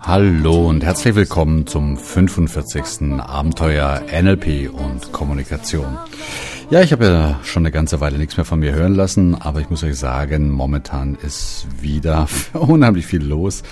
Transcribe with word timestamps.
Hallo 0.00 0.68
und 0.68 0.84
herzlich 0.84 1.14
willkommen 1.14 1.66
zum 1.66 1.96
45. 1.96 3.20
Abenteuer 3.20 4.02
NLP 4.10 4.70
und 4.70 5.12
Kommunikation. 5.12 5.98
Ja, 6.70 6.82
ich 6.82 6.92
habe 6.92 7.06
ja 7.06 7.40
schon 7.42 7.62
eine 7.62 7.72
ganze 7.72 8.00
Weile 8.00 8.18
nichts 8.18 8.36
mehr 8.36 8.44
von 8.44 8.60
mir 8.60 8.72
hören 8.72 8.94
lassen, 8.94 9.34
aber 9.34 9.60
ich 9.60 9.70
muss 9.70 9.82
euch 9.82 9.96
sagen, 9.96 10.50
momentan 10.50 11.16
ist 11.16 11.66
wieder 11.80 12.28
unheimlich 12.52 13.06
viel 13.06 13.24
los. 13.24 13.62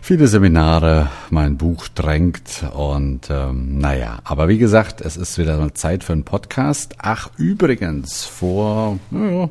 Viele 0.00 0.26
Seminare, 0.26 1.10
mein 1.30 1.56
Buch 1.56 1.88
drängt 1.88 2.64
und 2.74 3.30
ähm, 3.30 3.78
naja, 3.78 4.18
aber 4.24 4.48
wie 4.48 4.58
gesagt, 4.58 5.00
es 5.00 5.16
ist 5.16 5.38
wieder 5.38 5.74
Zeit 5.74 6.02
für 6.04 6.12
einen 6.12 6.24
Podcast. 6.24 6.96
Ach, 6.98 7.30
übrigens, 7.36 8.24
vor 8.24 8.98
ja, 9.12 9.48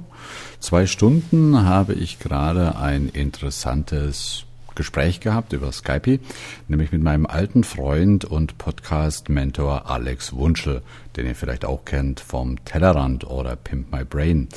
zwei 0.60 0.86
Stunden 0.88 1.66
habe 1.66 1.94
ich 1.94 2.20
gerade 2.20 2.76
ein 2.76 3.08
interessantes 3.08 4.46
Gespräch 4.76 5.20
gehabt 5.20 5.54
über 5.54 5.72
Skype, 5.72 6.20
nämlich 6.68 6.92
mit 6.92 7.02
meinem 7.02 7.26
alten 7.26 7.64
Freund 7.64 8.26
und 8.26 8.58
Podcast-Mentor 8.58 9.90
Alex 9.90 10.34
Wunschel, 10.34 10.82
den 11.16 11.28
ihr 11.28 11.36
vielleicht 11.36 11.66
auch 11.66 11.86
kennt 11.86 12.20
vom 12.20 12.64
Tellerrand 12.66 13.30
oder 13.30 13.56
Pimp 13.56 13.92
My 13.92 14.04
Brain. 14.04 14.48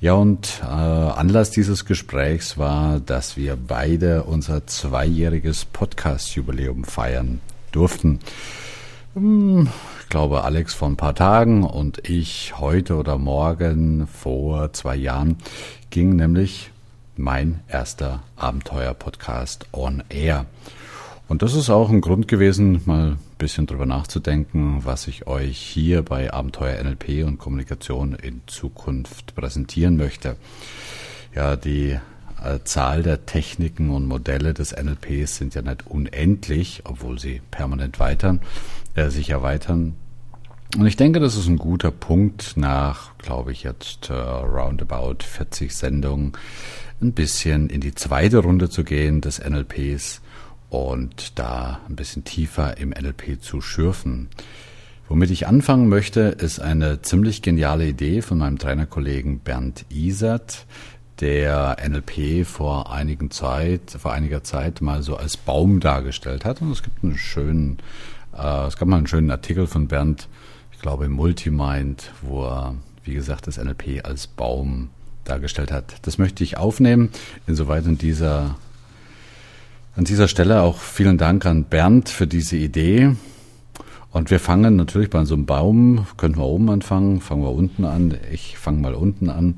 Ja, 0.00 0.14
und 0.14 0.60
äh, 0.62 0.66
Anlass 0.66 1.50
dieses 1.50 1.84
Gesprächs 1.84 2.58
war, 2.58 3.00
dass 3.00 3.36
wir 3.36 3.56
beide 3.56 4.24
unser 4.24 4.66
zweijähriges 4.66 5.64
Podcast-Jubiläum 5.64 6.84
feiern 6.84 7.40
durften. 7.72 8.20
Hm, 9.14 9.68
ich 10.00 10.08
glaube, 10.08 10.44
Alex 10.44 10.74
vor 10.74 10.88
ein 10.88 10.96
paar 10.96 11.14
Tagen 11.14 11.64
und 11.64 12.08
ich 12.08 12.58
heute 12.58 12.96
oder 12.96 13.16
morgen 13.16 14.06
vor 14.06 14.72
zwei 14.72 14.96
Jahren 14.96 15.38
ging 15.90 16.16
nämlich 16.16 16.72
mein 17.16 17.60
erster 17.68 18.22
Abenteuer-Podcast 18.36 19.66
on 19.72 20.02
Air. 20.08 20.46
Und 21.28 21.42
das 21.42 21.54
ist 21.54 21.70
auch 21.70 21.90
ein 21.90 22.00
Grund 22.00 22.28
gewesen, 22.28 22.82
mal 22.84 23.12
ein 23.12 23.18
bisschen 23.38 23.66
drüber 23.66 23.86
nachzudenken, 23.86 24.84
was 24.84 25.08
ich 25.08 25.26
euch 25.26 25.58
hier 25.58 26.02
bei 26.02 26.32
Abenteuer 26.32 26.82
NLP 26.82 27.24
und 27.24 27.38
Kommunikation 27.38 28.14
in 28.14 28.42
Zukunft 28.46 29.34
präsentieren 29.34 29.96
möchte. 29.96 30.36
Ja, 31.34 31.56
die 31.56 31.98
äh, 32.42 32.58
Zahl 32.64 33.02
der 33.02 33.24
Techniken 33.26 33.90
und 33.90 34.06
Modelle 34.06 34.52
des 34.52 34.72
NLPs 34.72 35.36
sind 35.36 35.54
ja 35.54 35.62
nicht 35.62 35.86
unendlich, 35.86 36.82
obwohl 36.84 37.18
sie 37.18 37.40
permanent 37.50 37.98
weitern, 37.98 38.40
äh, 38.94 39.08
sich 39.08 39.30
erweitern. 39.30 39.96
Und 40.76 40.86
ich 40.86 40.96
denke, 40.96 41.20
das 41.20 41.36
ist 41.36 41.46
ein 41.46 41.58
guter 41.58 41.90
Punkt 41.90 42.56
nach, 42.56 43.16
glaube 43.18 43.52
ich, 43.52 43.62
jetzt 43.62 44.10
äh, 44.10 44.14
roundabout 44.14 45.18
40 45.22 45.74
Sendungen, 45.74 46.32
ein 47.00 47.12
bisschen 47.12 47.68
in 47.68 47.80
die 47.80 47.94
zweite 47.94 48.38
Runde 48.38 48.70
zu 48.70 48.84
gehen 48.84 49.20
des 49.20 49.38
NLPs 49.38 50.20
und 50.70 51.38
da 51.38 51.80
ein 51.88 51.96
bisschen 51.96 52.24
tiefer 52.24 52.78
im 52.78 52.90
NLP 52.90 53.40
zu 53.40 53.60
schürfen. 53.60 54.28
Womit 55.08 55.30
ich 55.30 55.46
anfangen 55.46 55.88
möchte, 55.88 56.20
ist 56.20 56.60
eine 56.60 57.02
ziemlich 57.02 57.42
geniale 57.42 57.86
Idee 57.86 58.22
von 58.22 58.38
meinem 58.38 58.58
Trainerkollegen 58.58 59.40
Bernd 59.40 59.84
Isert, 59.90 60.66
der 61.20 61.76
NLP 61.86 62.46
vor 62.46 62.92
einigen 62.92 63.30
Zeit, 63.30 63.90
vor 63.90 64.12
einiger 64.12 64.42
Zeit 64.42 64.80
mal 64.80 65.02
so 65.02 65.16
als 65.16 65.36
Baum 65.36 65.80
dargestellt 65.80 66.44
hat. 66.44 66.62
Und 66.62 66.70
es 66.72 66.82
gibt 66.82 67.04
einen 67.04 67.18
schönen, 67.18 67.78
äh, 68.36 68.66
es 68.66 68.76
gab 68.76 68.88
mal 68.88 68.96
einen 68.96 69.06
schönen 69.06 69.30
Artikel 69.30 69.66
von 69.66 69.88
Bernd, 69.88 70.28
ich 70.72 70.80
glaube 70.80 71.04
im 71.04 71.12
Multimind, 71.12 72.10
wo 72.22 72.46
er, 72.46 72.74
wie 73.04 73.14
gesagt, 73.14 73.46
das 73.46 73.58
NLP 73.58 74.04
als 74.04 74.26
Baum 74.26 74.88
dargestellt 75.24 75.72
hat. 75.72 75.94
Das 76.02 76.18
möchte 76.18 76.44
ich 76.44 76.56
aufnehmen. 76.56 77.10
Insoweit 77.46 77.86
an 77.86 77.98
dieser, 77.98 78.56
an 79.96 80.04
dieser 80.04 80.28
Stelle 80.28 80.62
auch 80.62 80.78
vielen 80.78 81.18
Dank 81.18 81.46
an 81.46 81.64
Bernd 81.64 82.08
für 82.08 82.26
diese 82.26 82.56
Idee. 82.56 83.16
Und 84.14 84.30
wir 84.30 84.38
fangen 84.38 84.76
natürlich 84.76 85.10
bei 85.10 85.24
so 85.24 85.34
einem 85.34 85.44
Baum, 85.44 86.06
könnten 86.16 86.38
wir 86.38 86.46
oben 86.46 86.70
anfangen, 86.70 87.20
fangen 87.20 87.42
wir 87.42 87.50
unten 87.50 87.84
an. 87.84 88.16
Ich 88.30 88.56
fange 88.56 88.78
mal 88.78 88.94
unten 88.94 89.28
an, 89.28 89.56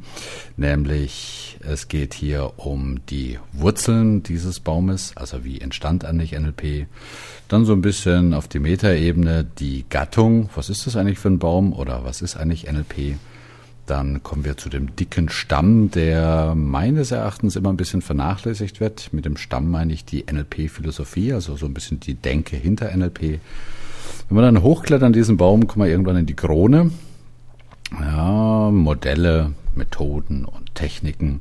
nämlich 0.56 1.58
es 1.60 1.88
geht 1.88 2.14
hier 2.14 2.54
um 2.56 3.04
die 3.10 3.38
Wurzeln 3.52 4.22
dieses 4.22 4.60
Baumes, 4.60 5.12
also 5.14 5.44
wie 5.44 5.60
entstand 5.60 6.06
eigentlich 6.06 6.32
NLP. 6.32 6.86
Dann 7.48 7.66
so 7.66 7.74
ein 7.74 7.82
bisschen 7.82 8.32
auf 8.32 8.48
die 8.48 8.58
Metaebene 8.58 9.44
die 9.44 9.84
Gattung, 9.90 10.48
was 10.54 10.70
ist 10.70 10.86
das 10.86 10.96
eigentlich 10.96 11.18
für 11.18 11.28
ein 11.28 11.38
Baum 11.38 11.74
oder 11.74 12.04
was 12.04 12.22
ist 12.22 12.38
eigentlich 12.38 12.64
NLP? 12.64 13.18
Dann 13.86 14.22
kommen 14.24 14.44
wir 14.44 14.56
zu 14.56 14.68
dem 14.68 14.96
dicken 14.96 15.28
Stamm, 15.28 15.90
der 15.92 16.54
meines 16.56 17.12
Erachtens 17.12 17.54
immer 17.54 17.70
ein 17.70 17.76
bisschen 17.76 18.02
vernachlässigt 18.02 18.80
wird. 18.80 19.12
Mit 19.12 19.24
dem 19.24 19.36
Stamm 19.36 19.70
meine 19.70 19.92
ich 19.92 20.04
die 20.04 20.24
NLP-Philosophie, 20.30 21.32
also 21.32 21.56
so 21.56 21.66
ein 21.66 21.74
bisschen 21.74 22.00
die 22.00 22.14
Denke 22.14 22.56
hinter 22.56 22.94
NLP. 22.94 23.38
Wenn 24.28 24.38
wir 24.38 24.42
dann 24.42 24.62
hochklettern 24.62 25.12
diesen 25.12 25.36
Baum, 25.36 25.68
kommen 25.68 25.84
wir 25.84 25.90
irgendwann 25.90 26.16
in 26.16 26.26
die 26.26 26.34
Krone. 26.34 26.90
Ja, 27.92 28.70
Modelle, 28.72 29.52
Methoden 29.76 30.44
und 30.44 30.74
Techniken. 30.74 31.40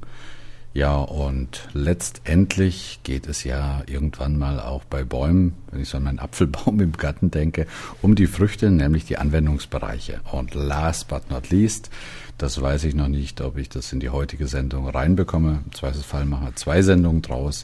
Ja, 0.75 0.97
und 0.97 1.69
letztendlich 1.71 2.99
geht 3.03 3.27
es 3.27 3.45
ja 3.45 3.83
irgendwann 3.85 4.37
mal 4.37 4.59
auch 4.59 4.83
bei 4.83 5.05
Bäumen, 5.05 5.53
wenn 5.71 5.81
ich 5.81 5.87
so 5.87 5.95
an 5.95 6.03
meinen 6.03 6.19
Apfelbaum 6.19 6.79
im 6.81 6.91
Garten 6.91 7.31
denke, 7.31 7.65
um 8.01 8.15
die 8.15 8.27
Früchte, 8.27 8.69
nämlich 8.69 9.05
die 9.05 9.17
Anwendungsbereiche. 9.17 10.19
Und 10.33 10.53
last 10.53 11.07
but 11.07 11.31
not 11.31 11.49
least, 11.49 11.91
das 12.37 12.61
weiß 12.61 12.83
ich 12.83 12.93
noch 12.93 13.07
nicht, 13.07 13.39
ob 13.39 13.57
ich 13.57 13.69
das 13.69 13.93
in 13.93 14.01
die 14.01 14.09
heutige 14.09 14.47
Sendung 14.47 14.89
reinbekomme. 14.89 15.61
Im 15.63 15.73
Zweifelsfall 15.73 16.25
machen 16.25 16.47
wir 16.47 16.55
zwei 16.57 16.81
Sendungen 16.81 17.21
draus. 17.21 17.63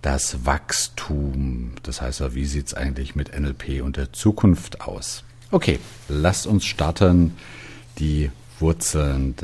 Das 0.00 0.46
Wachstum, 0.46 1.72
das 1.82 2.00
heißt, 2.00 2.32
wie 2.36 2.44
sieht 2.44 2.68
es 2.68 2.74
eigentlich 2.74 3.16
mit 3.16 3.36
NLP 3.36 3.82
und 3.82 3.96
der 3.96 4.12
Zukunft 4.12 4.82
aus? 4.82 5.24
Okay, 5.50 5.80
lasst 6.08 6.46
uns 6.46 6.64
starten. 6.64 7.34
Die 7.98 8.30
Wurzeln 8.60 9.34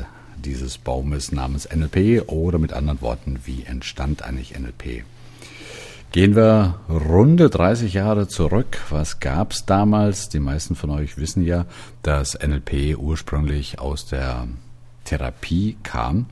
dieses 0.43 0.77
Baumes 0.77 1.31
namens 1.31 1.67
NLP 1.73 2.29
oder 2.29 2.59
mit 2.59 2.73
anderen 2.73 3.01
Worten, 3.01 3.39
wie 3.45 3.63
entstand 3.63 4.23
eigentlich 4.23 4.57
NLP? 4.57 5.03
Gehen 6.11 6.35
wir 6.35 6.79
runde 6.87 7.49
30 7.49 7.93
Jahre 7.93 8.27
zurück. 8.27 8.77
Was 8.91 9.19
gab's 9.19 9.65
damals? 9.65 10.29
Die 10.29 10.39
meisten 10.39 10.75
von 10.75 10.91
euch 10.91 11.17
wissen 11.17 11.43
ja, 11.43 11.65
dass 12.03 12.37
NLP 12.39 12.95
ursprünglich 12.99 13.79
aus 13.79 14.05
der 14.05 14.47
Therapie 15.05 15.75
kam. 15.81 16.27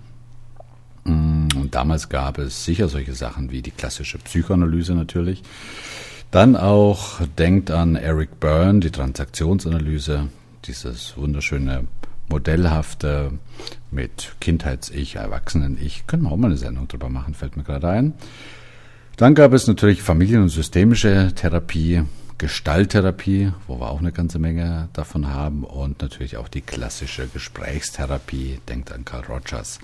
Mm, 1.04 1.48
und 1.56 1.74
damals 1.74 2.10
gab 2.10 2.38
es 2.38 2.64
sicher 2.64 2.90
solche 2.90 3.14
Sachen 3.14 3.52
wie 3.52 3.64
die 3.64 3.72
klassische 3.72 4.20
Psychoanalyse 4.20 4.94
natürlich. 4.94 5.42
Dann 6.30 6.56
auch 6.56 7.20
denkt 7.40 7.72
an 7.72 7.96
Eric 7.96 8.40
Byrne, 8.40 8.82
die 8.82 8.92
Transaktionsanalyse, 8.92 10.28
dieses 10.66 11.18
wunderschöne 11.18 11.86
modellhafte 12.32 13.32
mit 13.92 14.36
Kindheits-Ich, 14.40 15.16
Erwachsenen-Ich. 15.16 16.08
Können 16.08 16.24
wir 16.24 16.32
auch 16.32 16.38
mal 16.38 16.48
eine 16.48 16.58
Sendung 16.58 16.88
drüber 16.88 17.10
machen, 17.10 17.36
fällt 17.36 17.58
mir 17.58 17.64
gerade 17.64 17.90
ein. 17.90 18.14
Dann 19.18 19.36
gab 19.36 19.54
es 19.54 19.68
natürlich 19.68 20.02
Familien- 20.02 20.42
und 20.42 20.50
systemische 20.50 21.34
Therapie, 21.36 22.04
Gestalttherapie, 22.40 23.52
wo 23.68 23.80
wir 23.80 23.92
auch 23.92 24.00
eine 24.00 24.12
ganze 24.12 24.40
Menge 24.40 24.90
davon 24.94 25.28
haben 25.32 25.64
und 25.64 26.02
natürlich 26.02 26.38
auch 26.38 26.48
die 26.48 26.62
klassische 26.62 27.28
Gesprächstherapie, 27.28 28.60
denkt 28.68 28.92
an 28.92 29.06
Carl 29.06 29.26
Rogers. 29.26 29.80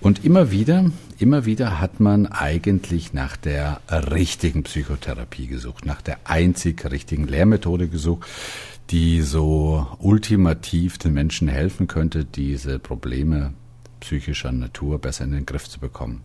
Und 0.00 0.24
immer 0.24 0.50
wieder, 0.50 0.90
immer 1.18 1.44
wieder 1.44 1.80
hat 1.80 2.00
man 2.00 2.26
eigentlich 2.26 3.12
nach 3.12 3.36
der 3.36 3.80
richtigen 3.90 4.62
Psychotherapie 4.62 5.48
gesucht, 5.48 5.86
nach 5.86 6.02
der 6.02 6.18
einzig 6.24 6.88
richtigen 6.90 7.26
Lehrmethode 7.26 7.88
gesucht, 7.88 8.28
die 8.90 9.22
so 9.22 9.86
ultimativ 9.98 10.98
den 10.98 11.14
Menschen 11.14 11.48
helfen 11.48 11.86
könnte, 11.86 12.24
diese 12.24 12.78
Probleme 12.78 13.52
psychischer 14.00 14.52
Natur 14.52 14.98
besser 14.98 15.24
in 15.24 15.32
den 15.32 15.46
Griff 15.46 15.68
zu 15.68 15.80
bekommen. 15.80 16.22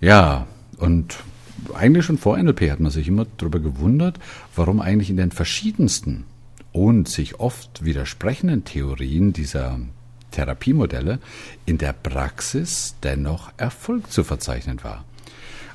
Ja, 0.00 0.46
und 0.78 1.16
eigentlich 1.74 2.04
schon 2.04 2.18
vor 2.18 2.36
NLP 2.36 2.70
hat 2.70 2.80
man 2.80 2.90
sich 2.90 3.08
immer 3.08 3.26
darüber 3.36 3.60
gewundert, 3.60 4.18
warum 4.56 4.80
eigentlich 4.80 5.10
in 5.10 5.16
den 5.16 5.30
verschiedensten 5.30 6.24
und 6.72 7.08
sich 7.08 7.38
oft 7.38 7.84
widersprechenden 7.84 8.64
Theorien 8.64 9.32
dieser 9.32 9.78
Therapiemodelle 10.32 11.20
in 11.64 11.78
der 11.78 11.92
Praxis 11.92 12.96
dennoch 13.02 13.52
Erfolg 13.56 14.10
zu 14.10 14.24
verzeichnen 14.24 14.82
war. 14.82 15.04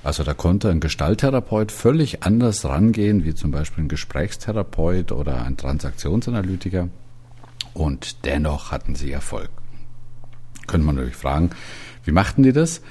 Also 0.03 0.23
da 0.23 0.33
konnte 0.33 0.69
ein 0.69 0.79
Gestalttherapeut 0.79 1.71
völlig 1.71 2.23
anders 2.23 2.63
rangehen, 2.65 3.25
wie 3.25 3.35
zum 3.35 3.51
Beispiel 3.51 3.83
ein 3.83 3.89
Gesprächstherapeut 3.89 5.11
oder 5.11 5.43
ein 5.43 5.57
Transaktionsanalytiker. 5.57 6.89
Und 7.73 8.25
dennoch 8.25 8.71
hatten 8.71 8.95
sie 8.95 9.11
Erfolg. 9.11 9.49
Könnte 10.67 10.85
man 10.85 10.95
natürlich 10.95 11.17
fragen, 11.17 11.49
wie 12.05 12.11
machten 12.11 12.43
die 12.43 12.53
das? 12.53 12.81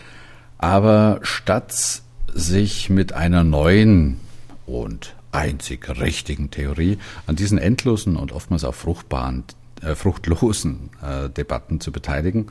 Aber 0.59 1.21
statt 1.23 2.03
sich 2.35 2.91
mit 2.91 3.13
einer 3.13 3.45
neuen 3.45 4.21
und 4.67 5.15
einzig 5.33 5.89
richtigen 6.01 6.51
Theorie 6.51 6.99
an 7.27 7.37
diesen 7.37 7.59
endlosen 7.59 8.17
und 8.17 8.33
oftmals 8.33 8.65
auch 8.65 8.75
fruchtbaren, 8.75 9.45
äh, 9.83 9.95
fruchtlosen 9.95 10.91
äh, 11.03 11.31
Debatten 11.31 11.81
zu 11.81 11.93
beteiligen, 11.93 12.47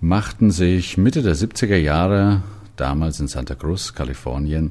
machten 0.00 0.50
sich 0.50 0.96
Mitte 0.96 1.22
der 1.22 1.36
70er 1.36 1.76
Jahre, 1.76 2.42
damals 2.80 3.20
in 3.20 3.28
Santa 3.28 3.54
Cruz, 3.54 3.92
Kalifornien, 3.92 4.70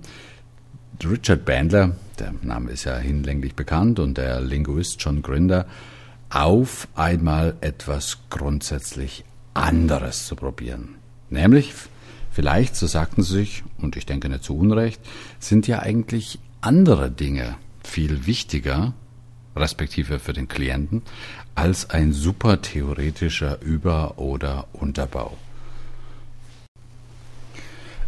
Richard 1.03 1.45
Bandler, 1.45 1.95
der 2.17 2.33
Name 2.41 2.71
ist 2.71 2.85
ja 2.85 2.97
hinlänglich 2.97 3.55
bekannt, 3.55 3.99
und 3.99 4.17
der 4.17 4.41
Linguist 4.41 5.01
John 5.03 5.21
Grinder 5.21 5.67
auf 6.29 6.87
einmal 6.95 7.55
etwas 7.61 8.17
grundsätzlich 8.29 9.23
anderes 9.53 10.25
zu 10.25 10.35
probieren. 10.35 10.95
Nämlich, 11.29 11.73
vielleicht, 12.31 12.75
so 12.75 12.87
sagten 12.87 13.23
sie 13.23 13.33
sich, 13.33 13.63
und 13.77 13.95
ich 13.95 14.05
denke 14.05 14.29
nicht 14.29 14.43
zu 14.43 14.57
Unrecht, 14.57 15.01
sind 15.39 15.67
ja 15.67 15.79
eigentlich 15.79 16.39
andere 16.61 17.11
Dinge 17.11 17.55
viel 17.83 18.25
wichtiger, 18.25 18.93
respektive 19.55 20.19
für 20.19 20.33
den 20.33 20.47
Klienten, 20.47 21.03
als 21.55 21.89
ein 21.89 22.13
super 22.13 22.61
theoretischer 22.61 23.61
Über- 23.61 24.17
oder 24.17 24.67
Unterbau. 24.73 25.37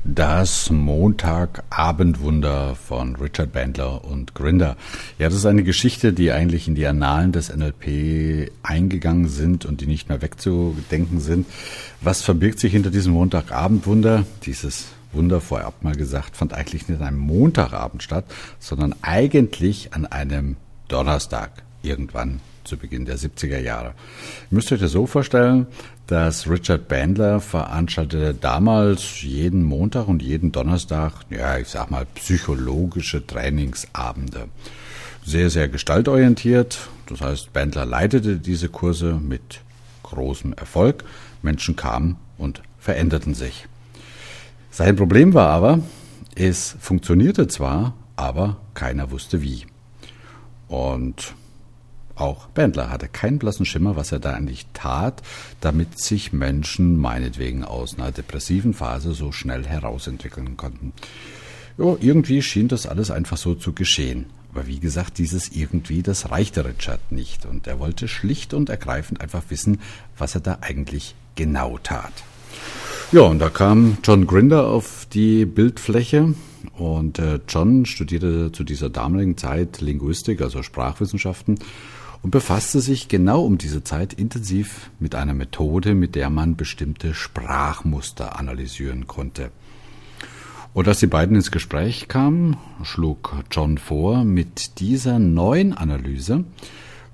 Das 0.06 0.69
Montagabendwunder 0.69 2.75
von 2.75 3.18
Richard 3.18 3.51
Bandler 3.51 4.06
und 4.06 4.34
Grinder. 4.34 4.78
Ja, 5.18 5.28
das 5.28 5.40
ist 5.40 5.46
eine 5.46 5.63
Geschichte, 5.63 6.13
die 6.13 6.31
eigentlich 6.31 6.69
in 6.69 6.75
die 6.75 6.88
Annalen 6.88 7.34
des 7.34 7.54
NLP 7.54 8.50
eingegangen 8.63 9.28
sind 9.28 9.66
und 9.66 9.81
die 9.81 9.88
nicht 9.88 10.07
mehr 10.07 10.22
wegzudenken 10.22 11.19
sind. 11.19 11.48
Was 12.00 12.22
verbirgt 12.22 12.60
sich 12.60 12.72
hinter 12.72 12.92
diesem 12.92 13.12
Montagabendwunder? 13.12 14.25
Dieses 14.46 14.86
Wunder 15.12 15.42
vorab 15.42 15.84
mal 15.84 15.96
gesagt, 15.96 16.38
fand 16.38 16.54
eigentlich 16.54 16.88
nicht 16.88 17.02
an 17.02 17.07
einem 17.07 17.18
Montagabend 17.18 18.02
statt, 18.02 18.24
sondern 18.57 18.95
eigentlich 19.02 19.94
an 19.94 20.06
einem 20.06 20.56
Donnerstag 20.88 21.52
irgendwann 21.81 22.40
zu 22.69 22.77
Beginn 22.77 23.06
der 23.06 23.18
70er 23.18 23.60
Jahre. 23.60 23.89
Ihr 24.50 24.56
müsst 24.56 24.71
euch 24.71 24.80
das 24.80 24.92
so 24.92 25.06
vorstellen, 25.06 25.68
dass 26.07 26.50
Richard 26.50 26.88
Bandler 26.88 27.39
veranstaltete 27.39 28.33
damals 28.33 29.21
jeden 29.21 29.63
Montag 29.63 30.07
und 30.07 30.21
jeden 30.21 30.51
Donnerstag, 30.51 31.13
ja, 31.30 31.57
ich 31.57 31.68
sag 31.68 31.92
mal, 31.92 32.06
psychologische 32.16 33.25
Trainingsabende. 33.25 34.48
Sehr, 35.25 35.50
sehr 35.50 35.68
gestaltorientiert. 35.68 36.80
Das 37.07 37.21
heißt, 37.21 37.54
Bandler 37.54 37.86
leitete 37.86 38.38
diese 38.38 38.69
Kurse 38.69 39.13
mit 39.13 39.62
großem 40.04 40.54
Erfolg. 40.54 41.04
Menschen 41.42 41.75
kamen 41.75 42.18
und 42.38 42.62
veränderten 42.80 43.33
sich. 43.33 43.68
Sein 44.71 44.95
Problem 44.95 45.33
war 45.33 45.50
aber, 45.50 45.80
es 46.36 46.75
funktionierte 46.80 47.48
zwar, 47.48 47.94
aber 48.16 48.57
keiner 48.74 49.12
wusste 49.12 49.42
wie. 49.42 49.66
Und 50.68 51.33
auch 52.19 52.48
Bendler 52.48 52.89
hatte 52.89 53.07
keinen 53.07 53.39
blassen 53.39 53.66
Schimmer, 53.66 53.95
was 53.95 54.12
er 54.12 54.19
da 54.19 54.33
eigentlich 54.33 54.66
tat, 54.74 55.21
damit 55.62 56.00
sich 56.00 56.33
Menschen 56.33 56.98
meinetwegen 56.98 57.63
aus 57.63 57.98
einer 57.98 58.12
depressiven 58.12 58.74
Phase 58.74 59.13
so 59.13 59.31
schnell 59.31 59.66
herausentwickeln 59.66 60.57
konnten. 60.57 60.94
Jo, 61.77 61.98
irgendwie 62.01 62.42
schien 62.42 62.68
das 62.68 62.86
alles 62.86 63.10
einfach 63.10 63.38
so 63.38 63.56
zu 63.56 63.74
geschehen. 63.74 64.25
Aber 64.51 64.68
wie 64.68 64.80
gesagt, 64.80 65.18
dieses 65.18 65.50
irgendwie, 65.50 66.01
das 66.01 66.31
reichte 66.31 66.66
Richard 66.66 67.12
nicht. 67.12 67.45
Und 67.45 67.68
er 67.68 67.80
wollte 67.80 68.07
schlicht 68.07 68.54
und 68.54 68.69
ergreifend 68.69 69.21
einfach 69.21 69.44
wissen, 69.50 69.80
was 70.18 70.36
er 70.36 70.42
da 70.42 70.57
eigentlich 70.62 71.16
genau 71.36 71.77
tat. 71.77 72.12
Ja, 73.12 73.21
und 73.21 73.39
da 73.39 73.50
kam 73.50 73.98
John 74.04 74.27
Grinder 74.27 74.68
auf 74.68 75.07
die 75.13 75.45
Bildfläche 75.45 76.33
und 76.77 77.18
äh, 77.19 77.39
John 77.48 77.86
studierte 77.86 78.51
zu 78.51 78.63
dieser 78.63 78.89
damaligen 78.89 79.38
Zeit 79.38 79.81
Linguistik, 79.81 80.42
also 80.42 80.63
Sprachwissenschaften 80.63 81.60
und 82.21 82.31
befasste 82.31 82.81
sich 82.81 83.07
genau 83.07 83.44
um 83.44 83.57
diese 83.57 83.83
Zeit 83.83 84.13
intensiv 84.13 84.89
mit 85.00 85.16
einer 85.16 85.33
Methode, 85.33 85.95
mit 85.95 86.16
der 86.16 86.30
man 86.30 86.56
bestimmte 86.56 87.13
Sprachmuster 87.13 88.38
analysieren 88.38 89.07
konnte. 89.07 89.51
Und 90.74 90.88
als 90.88 91.00
die 91.00 91.07
beiden 91.07 91.36
ins 91.36 91.51
Gespräch 91.51 92.07
kamen, 92.07 92.57
schlug 92.83 93.36
John 93.51 93.77
vor, 93.77 94.24
mit 94.24 94.80
dieser 94.80 95.18
neuen 95.18 95.74
Analyse 95.74 96.44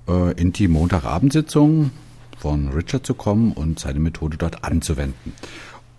äh, 0.08 0.32
in 0.32 0.52
die 0.52 0.68
Montagabendsitzung 0.68 1.90
von 2.38 2.68
Richard 2.68 3.06
zu 3.06 3.14
kommen 3.14 3.52
und 3.52 3.78
seine 3.78 4.00
Methode 4.00 4.36
dort 4.36 4.62
anzuwenden. 4.64 5.32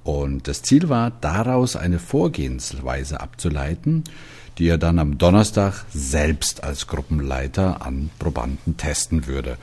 Und 0.04 0.48
das 0.48 0.62
Ziel 0.62 0.88
war, 0.88 1.12
daraus 1.12 1.76
eine 1.76 2.00
Vorgehensweise 2.00 3.20
abzuleiten, 3.20 4.04
die 4.58 4.68
er 4.68 4.78
dann 4.78 5.00
am 5.00 5.18
Donnerstag 5.18 5.86
selbst 5.94 6.64
als 6.64 6.88
Gruppenleiter 6.88 7.86
an 7.86 8.10
Probanden 8.18 8.78
testen 8.78 9.28
würde. 9.28 9.58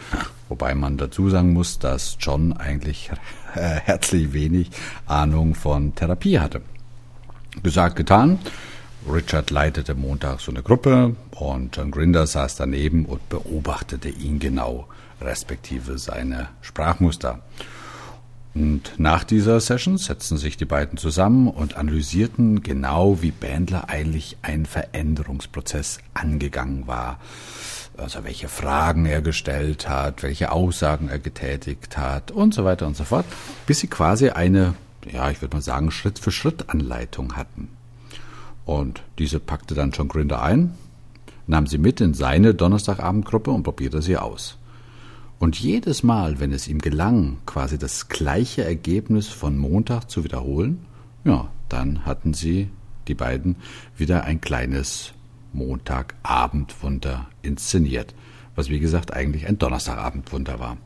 Wobei 0.49 0.75
man 0.75 0.97
dazu 0.97 1.31
sagen 1.31 1.53
muss, 1.53 1.79
dass 1.79 2.17
John 2.21 2.53
eigentlich 2.53 3.11
herzlich 3.53 4.33
wenig 4.33 4.71
Ahnung 5.07 5.55
von 5.55 5.95
Therapie 5.95 6.39
hatte. 6.39 6.63
Gesagt, 7.63 7.97
getan. 7.97 8.39
Richard 9.11 9.51
leitete 9.51 9.95
Montag 9.95 10.41
so 10.41 10.51
eine 10.51 10.63
Gruppe 10.63 11.15
und 11.33 11.77
John 11.77 11.91
Grinder 11.91 12.27
saß 12.27 12.57
daneben 12.57 13.05
und 13.05 13.29
beobachtete 13.29 14.09
ihn 14.09 14.39
genau, 14.39 14.89
respektive 15.21 15.99
seine 15.99 16.49
Sprachmuster. 16.63 17.41
Und 18.55 18.93
nach 18.99 19.25
dieser 19.25 19.59
Session 19.59 19.99
setzten 19.99 20.37
sich 20.37 20.57
die 20.57 20.65
beiden 20.65 20.97
zusammen 20.97 21.49
und 21.49 21.77
analysierten 21.77 22.63
genau, 22.63 23.21
wie 23.21 23.33
Bandler 23.33 23.89
eigentlich 23.89 24.37
einen 24.43 24.65
Veränderungsprozess 24.65 25.99
angegangen 26.15 26.87
war. 26.87 27.19
Also 27.97 28.23
welche 28.23 28.49
Fragen 28.49 29.07
er 29.07 29.23
gestellt 29.23 29.89
hat, 29.89 30.23
welche 30.23 30.53
Aussagen 30.53 31.09
er 31.09 31.19
getätigt 31.19 31.97
hat 31.99 32.31
und 32.31 32.55
so 32.55 32.65
weiter 32.65 32.87
und 32.87 32.97
so 32.97 33.05
fort, 33.05 33.25
bis 33.67 33.81
sie 33.81 33.89
quasi 33.89 34.31
eine, 34.31 34.75
ja, 35.11 35.31
ich 35.31 35.43
würde 35.43 35.57
mal 35.57 35.63
sagen, 35.63 35.91
Schritt-für-Schritt-Anleitung 35.91 37.37
hatten. 37.37 37.69
Und 38.65 39.03
diese 39.19 39.41
packte 39.41 39.75
dann 39.75 39.91
John 39.91 40.09
Grinder 40.09 40.43
ein, 40.43 40.75
nahm 41.47 41.67
sie 41.67 41.79
mit 41.79 42.01
in 42.01 42.15
seine 42.15 42.55
Donnerstagabendgruppe 42.55 43.51
und 43.51 43.65
probierte 43.65 44.01
sie 44.01 44.17
aus. 44.17 44.59
Und 45.45 45.61
jedes 45.61 46.03
Mal, 46.03 46.41
wenn 46.41 46.53
es 46.53 46.69
ihm 46.69 46.79
gelang, 46.79 47.37
quasi 47.45 47.77
das 47.77 48.09
gleiche 48.09 48.65
Ergebnis 48.65 49.29
von 49.29 49.59
Montag 49.59 50.09
zu 50.09 50.25
wiederholen, 50.25 50.87
ja, 51.23 51.51
dann 51.69 52.07
hatten 52.07 52.33
sie, 52.33 52.71
die 53.09 53.15
beiden, 53.15 53.57
wieder 53.95 54.25
ein 54.25 54.41
kleines 54.41 55.13
Montagabendwunder 55.53 57.29
inszeniert, 57.43 58.15
was 58.55 58.71
wie 58.71 58.81
gesagt 58.81 59.13
eigentlich 59.13 59.47
ein 59.47 59.59
Donnerstagabendwunder 59.59 60.61
war. 60.61 60.79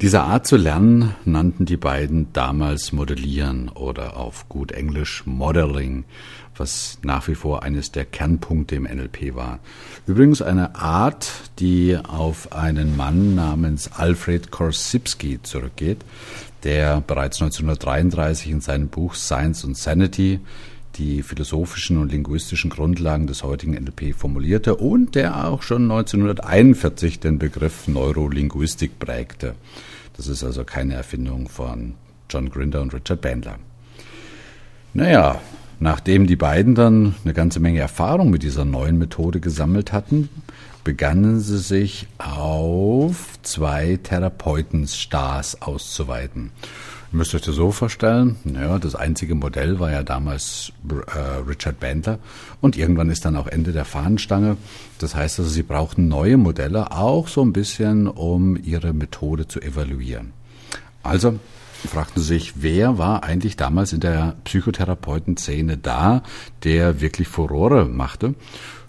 Diese 0.00 0.22
Art 0.22 0.46
zu 0.46 0.56
lernen 0.56 1.14
nannten 1.26 1.66
die 1.66 1.76
beiden 1.76 2.32
damals 2.32 2.90
Modellieren 2.92 3.68
oder 3.68 4.16
auf 4.16 4.48
gut 4.48 4.72
Englisch 4.72 5.24
Modeling, 5.26 6.04
was 6.56 6.96
nach 7.02 7.28
wie 7.28 7.34
vor 7.34 7.62
eines 7.64 7.92
der 7.92 8.06
Kernpunkte 8.06 8.76
im 8.76 8.84
NLP 8.84 9.34
war. 9.34 9.58
Übrigens 10.06 10.40
eine 10.40 10.74
Art, 10.74 11.30
die 11.58 11.98
auf 11.98 12.50
einen 12.52 12.96
Mann 12.96 13.34
namens 13.34 13.92
Alfred 13.92 14.50
Korsipski 14.50 15.42
zurückgeht, 15.42 15.98
der 16.64 17.02
bereits 17.02 17.42
1933 17.42 18.50
in 18.52 18.62
seinem 18.62 18.88
Buch 18.88 19.14
Science 19.14 19.66
and 19.66 19.76
Sanity 19.76 20.40
die 20.96 21.22
philosophischen 21.22 21.98
und 21.98 22.12
linguistischen 22.12 22.70
Grundlagen 22.70 23.26
des 23.26 23.42
heutigen 23.42 23.72
NLP 23.72 24.14
formulierte 24.14 24.76
und 24.76 25.14
der 25.14 25.46
auch 25.46 25.62
schon 25.62 25.90
1941 25.90 27.20
den 27.20 27.38
Begriff 27.38 27.88
Neurolinguistik 27.88 28.98
prägte. 28.98 29.54
Das 30.16 30.26
ist 30.26 30.44
also 30.44 30.64
keine 30.64 30.94
Erfindung 30.94 31.48
von 31.48 31.94
John 32.28 32.50
Grinder 32.50 32.82
und 32.82 32.92
Richard 32.92 33.20
Bandler. 33.20 33.58
Naja, 34.92 35.40
nachdem 35.78 36.26
die 36.26 36.36
beiden 36.36 36.74
dann 36.74 37.14
eine 37.24 37.34
ganze 37.34 37.60
Menge 37.60 37.80
Erfahrung 37.80 38.30
mit 38.30 38.42
dieser 38.42 38.64
neuen 38.64 38.98
Methode 38.98 39.40
gesammelt 39.40 39.92
hatten, 39.92 40.28
begannen 40.84 41.40
sie 41.40 41.58
sich 41.58 42.06
auf 42.18 43.40
zwei 43.42 43.98
Therapeutenstars 44.02 45.62
auszuweiten. 45.62 46.50
Ihr 47.12 47.16
müsst 47.16 47.34
euch 47.34 47.42
das 47.42 47.56
so 47.56 47.72
vorstellen, 47.72 48.36
ja, 48.44 48.78
das 48.78 48.94
einzige 48.94 49.34
Modell 49.34 49.80
war 49.80 49.90
ja 49.90 50.04
damals 50.04 50.72
äh, 50.88 51.20
Richard 51.48 51.80
Bandler 51.80 52.20
und 52.60 52.76
irgendwann 52.76 53.10
ist 53.10 53.24
dann 53.24 53.34
auch 53.34 53.48
Ende 53.48 53.72
der 53.72 53.84
Fahnenstange. 53.84 54.56
Das 54.98 55.16
heißt 55.16 55.40
also, 55.40 55.50
sie 55.50 55.64
brauchten 55.64 56.06
neue 56.06 56.36
Modelle, 56.36 56.92
auch 56.92 57.26
so 57.26 57.42
ein 57.42 57.52
bisschen, 57.52 58.06
um 58.06 58.56
ihre 58.56 58.92
Methode 58.92 59.48
zu 59.48 59.60
evaluieren. 59.60 60.32
Also 61.02 61.40
fragten 61.88 62.22
sie 62.22 62.28
sich, 62.28 62.62
wer 62.62 62.96
war 62.96 63.24
eigentlich 63.24 63.56
damals 63.56 63.92
in 63.92 64.00
der 64.00 64.36
Psychotherapeutenszene 64.44 65.78
da, 65.78 66.22
der 66.62 67.00
wirklich 67.00 67.26
Furore 67.26 67.86
machte, 67.86 68.36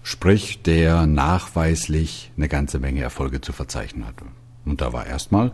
sprich 0.04 0.62
der 0.62 1.06
nachweislich 1.06 2.30
eine 2.36 2.48
ganze 2.48 2.78
Menge 2.78 3.02
Erfolge 3.02 3.40
zu 3.40 3.52
verzeichnen 3.52 4.06
hatte. 4.06 4.26
Und 4.64 4.80
da 4.80 4.92
war 4.92 5.06
erstmal 5.06 5.50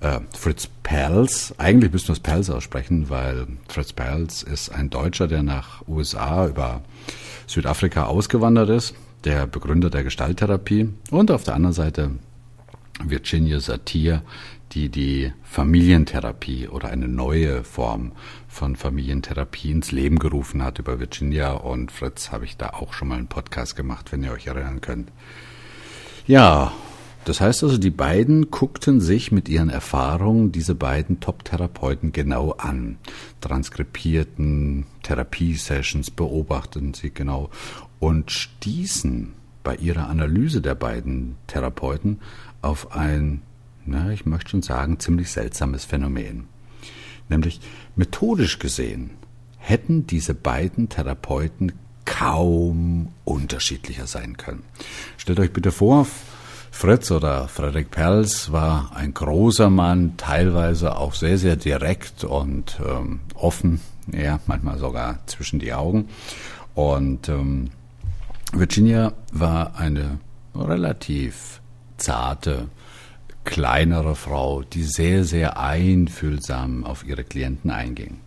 äh, 0.00 0.20
Fritz 0.36 0.68
Perls. 0.82 1.54
Eigentlich 1.58 1.92
müssen 1.92 2.08
wir 2.08 2.12
es 2.14 2.20
Perls 2.20 2.50
aussprechen, 2.50 3.10
weil 3.10 3.46
Fritz 3.68 3.92
Perls 3.92 4.42
ist 4.42 4.70
ein 4.70 4.90
Deutscher, 4.90 5.28
der 5.28 5.42
nach 5.42 5.86
USA 5.88 6.46
über 6.46 6.82
Südafrika 7.46 8.04
ausgewandert 8.06 8.70
ist, 8.70 8.94
der 9.24 9.46
Begründer 9.46 9.90
der 9.90 10.04
Gestalttherapie. 10.04 10.90
Und 11.10 11.30
auf 11.30 11.44
der 11.44 11.54
anderen 11.54 11.74
Seite 11.74 12.10
Virginia 13.02 13.60
Satir, 13.60 14.22
die 14.72 14.90
die 14.90 15.32
Familientherapie 15.44 16.68
oder 16.68 16.88
eine 16.88 17.08
neue 17.08 17.64
Form 17.64 18.12
von 18.48 18.76
Familientherapie 18.76 19.70
ins 19.70 19.92
Leben 19.92 20.18
gerufen 20.18 20.62
hat. 20.62 20.78
Über 20.78 21.00
Virginia 21.00 21.52
und 21.52 21.90
Fritz 21.90 22.32
habe 22.32 22.44
ich 22.44 22.56
da 22.56 22.70
auch 22.70 22.92
schon 22.92 23.08
mal 23.08 23.18
einen 23.18 23.28
Podcast 23.28 23.76
gemacht, 23.76 24.12
wenn 24.12 24.22
ihr 24.22 24.32
euch 24.32 24.46
erinnern 24.46 24.80
könnt. 24.80 25.10
Ja, 26.26 26.72
das 27.24 27.40
heißt 27.40 27.62
also, 27.62 27.78
die 27.78 27.90
beiden 27.90 28.50
guckten 28.50 29.00
sich 29.00 29.32
mit 29.32 29.48
ihren 29.48 29.68
Erfahrungen 29.68 30.52
diese 30.52 30.74
beiden 30.74 31.20
Top-Therapeuten 31.20 32.12
genau 32.12 32.52
an, 32.52 32.98
transkribierten 33.40 34.86
Therapiesessions, 35.02 36.10
beobachteten 36.10 36.94
sie 36.94 37.10
genau 37.12 37.50
und 37.98 38.30
stießen 38.30 39.34
bei 39.62 39.76
ihrer 39.76 40.08
Analyse 40.08 40.62
der 40.62 40.74
beiden 40.74 41.36
Therapeuten 41.46 42.20
auf 42.62 42.92
ein, 42.92 43.42
na, 43.84 44.10
ich 44.12 44.24
möchte 44.24 44.50
schon 44.50 44.62
sagen, 44.62 44.98
ziemlich 44.98 45.30
seltsames 45.30 45.84
Phänomen. 45.84 46.44
Nämlich 47.28 47.60
methodisch 47.94 48.58
gesehen 48.58 49.10
hätten 49.58 50.06
diese 50.06 50.34
beiden 50.34 50.88
Therapeuten 50.88 51.72
kaum 52.06 53.08
unterschiedlicher 53.24 54.06
sein 54.06 54.38
können. 54.38 54.62
Stellt 55.18 55.40
euch 55.40 55.52
bitte 55.52 55.70
vor, 55.70 56.06
Fritz 56.78 57.10
oder 57.10 57.48
Frederik 57.48 57.90
Perls 57.90 58.52
war 58.52 58.92
ein 58.94 59.12
großer 59.12 59.68
Mann, 59.68 60.16
teilweise 60.16 60.96
auch 60.96 61.12
sehr, 61.12 61.36
sehr 61.36 61.56
direkt 61.56 62.22
und 62.22 62.78
ähm, 62.88 63.18
offen, 63.34 63.80
ja, 64.12 64.38
manchmal 64.46 64.78
sogar 64.78 65.18
zwischen 65.26 65.58
die 65.58 65.72
Augen. 65.72 66.08
Und 66.76 67.28
ähm, 67.28 67.70
Virginia 68.52 69.12
war 69.32 69.74
eine 69.74 70.20
relativ 70.54 71.60
zarte, 71.96 72.68
kleinere 73.42 74.14
Frau, 74.14 74.62
die 74.62 74.84
sehr, 74.84 75.24
sehr 75.24 75.58
einfühlsam 75.58 76.84
auf 76.84 77.04
ihre 77.04 77.24
Klienten 77.24 77.72
einging. 77.72 78.20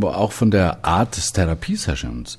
Auch 0.00 0.32
von 0.32 0.50
der 0.50 0.86
Art 0.86 1.18
des 1.18 1.34
Therapie-Settings 1.34 2.38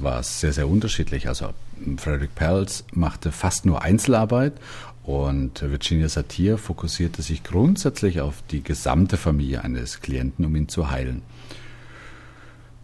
äh, 0.00 0.02
war 0.02 0.20
es 0.20 0.40
sehr, 0.40 0.54
sehr 0.54 0.68
unterschiedlich. 0.68 1.28
Also 1.28 1.50
Frederick 1.98 2.34
Pelz 2.34 2.84
machte 2.92 3.32
fast 3.32 3.66
nur 3.66 3.82
Einzelarbeit 3.82 4.54
und 5.02 5.60
Virginia 5.62 6.08
Satir 6.08 6.56
fokussierte 6.58 7.22
sich 7.22 7.42
grundsätzlich 7.42 8.20
auf 8.20 8.42
die 8.50 8.62
gesamte 8.62 9.16
Familie 9.16 9.62
eines 9.62 10.00
Klienten, 10.00 10.44
um 10.44 10.56
ihn 10.56 10.68
zu 10.68 10.90
heilen. 10.90 11.22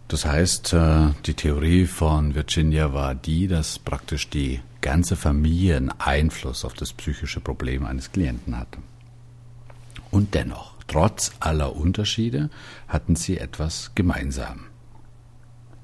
Das 0.07 0.25
heißt, 0.25 0.73
äh, 0.73 1.07
die 1.25 1.33
Theorie 1.33 1.85
von 1.85 2.35
Virginia 2.35 2.93
war 2.93 3.15
die, 3.15 3.47
dass 3.47 3.79
praktisch 3.79 4.29
die 4.29 4.59
ganze 4.81 5.15
Familie 5.15 5.77
einen 5.77 5.91
Einfluss 5.99 6.65
auf 6.65 6.73
das 6.73 6.91
psychische 6.91 7.39
Problem 7.39 7.85
eines 7.85 8.11
Klienten 8.11 8.57
hatte. 8.57 8.79
Und 10.11 10.33
dennoch, 10.33 10.73
trotz 10.87 11.31
aller 11.39 11.75
Unterschiede, 11.75 12.49
hatten 12.87 13.15
sie 13.15 13.37
etwas 13.37 13.91
gemeinsam. 13.95 14.65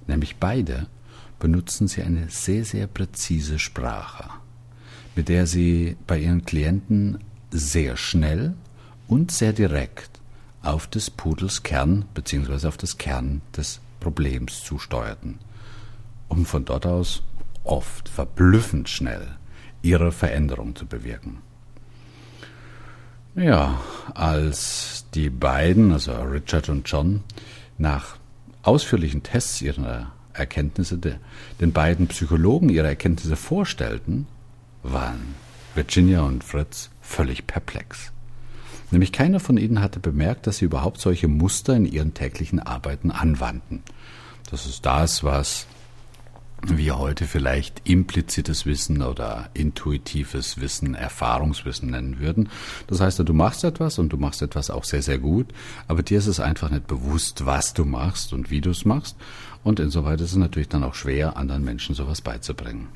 Nämlich 0.07 0.35
beide 0.35 0.87
benutzen 1.39 1.87
sie 1.87 2.01
eine 2.01 2.29
sehr, 2.29 2.65
sehr 2.65 2.87
präzise 2.87 3.59
Sprache, 3.59 4.29
mit 5.15 5.29
der 5.29 5.47
sie 5.47 5.97
bei 6.07 6.19
ihren 6.19 6.45
Klienten 6.45 7.19
sehr 7.51 7.97
schnell 7.97 8.53
und 9.07 9.31
sehr 9.31 9.53
direkt 9.53 10.19
auf 10.61 10.87
des 10.87 11.09
Pudels 11.09 11.63
Kern 11.63 12.05
bzw. 12.13 12.67
auf 12.67 12.77
das 12.77 12.97
Kern 12.97 13.41
des 13.55 13.79
Problems 13.99 14.63
zusteuerten, 14.63 15.39
um 16.27 16.45
von 16.45 16.65
dort 16.65 16.85
aus 16.85 17.23
oft 17.63 18.09
verblüffend 18.09 18.89
schnell 18.89 19.37
ihre 19.81 20.11
Veränderung 20.11 20.75
zu 20.75 20.85
bewirken. 20.85 21.39
Ja, 23.35 23.79
als 24.15 25.05
die 25.13 25.29
beiden, 25.29 25.91
also 25.91 26.11
Richard 26.13 26.69
und 26.69 26.89
John, 26.89 27.23
nach 27.77 28.17
ausführlichen 28.63 29.21
Tests 29.21 29.61
ihrer 29.61 30.11
Erkenntnisse 30.37 30.97
den 30.97 31.71
beiden 31.73 32.07
Psychologen 32.07 32.69
ihre 32.69 32.87
Erkenntnisse 32.87 33.35
vorstellten, 33.35 34.27
waren 34.83 35.35
Virginia 35.75 36.21
und 36.21 36.43
Fritz 36.43 36.89
völlig 37.01 37.47
perplex. 37.47 38.11
Nämlich 38.91 39.11
keiner 39.11 39.39
von 39.39 39.57
ihnen 39.57 39.81
hatte 39.81 39.99
bemerkt, 39.99 40.47
dass 40.47 40.57
sie 40.57 40.65
überhaupt 40.65 41.01
solche 41.01 41.27
Muster 41.27 41.75
in 41.75 41.85
ihren 41.85 42.13
täglichen 42.13 42.59
Arbeiten 42.59 43.11
anwandten. 43.11 43.83
Das 44.49 44.65
ist 44.65 44.85
das, 44.85 45.23
was 45.23 45.67
wir 46.65 46.97
heute 46.97 47.25
vielleicht 47.25 47.87
implizites 47.87 48.65
Wissen 48.65 49.01
oder 49.01 49.49
intuitives 49.53 50.59
Wissen, 50.59 50.95
Erfahrungswissen 50.95 51.91
nennen 51.91 52.19
würden. 52.19 52.49
Das 52.87 52.99
heißt, 52.99 53.19
du 53.19 53.33
machst 53.33 53.63
etwas 53.63 53.99
und 53.99 54.09
du 54.09 54.17
machst 54.17 54.41
etwas 54.41 54.69
auch 54.69 54.83
sehr, 54.83 55.03
sehr 55.03 55.19
gut, 55.19 55.47
aber 55.87 56.01
dir 56.01 56.17
ist 56.17 56.27
es 56.27 56.39
einfach 56.39 56.71
nicht 56.71 56.87
bewusst, 56.87 57.45
was 57.45 57.73
du 57.73 57.85
machst 57.85 58.33
und 58.33 58.49
wie 58.49 58.61
du 58.61 58.71
es 58.71 58.85
machst. 58.85 59.15
Und 59.63 59.79
insoweit 59.79 60.21
ist 60.21 60.31
es 60.31 60.37
natürlich 60.37 60.69
dann 60.69 60.83
auch 60.83 60.95
schwer, 60.95 61.37
anderen 61.37 61.63
Menschen 61.63 61.95
sowas 61.95 62.21
beizubringen. 62.21 62.87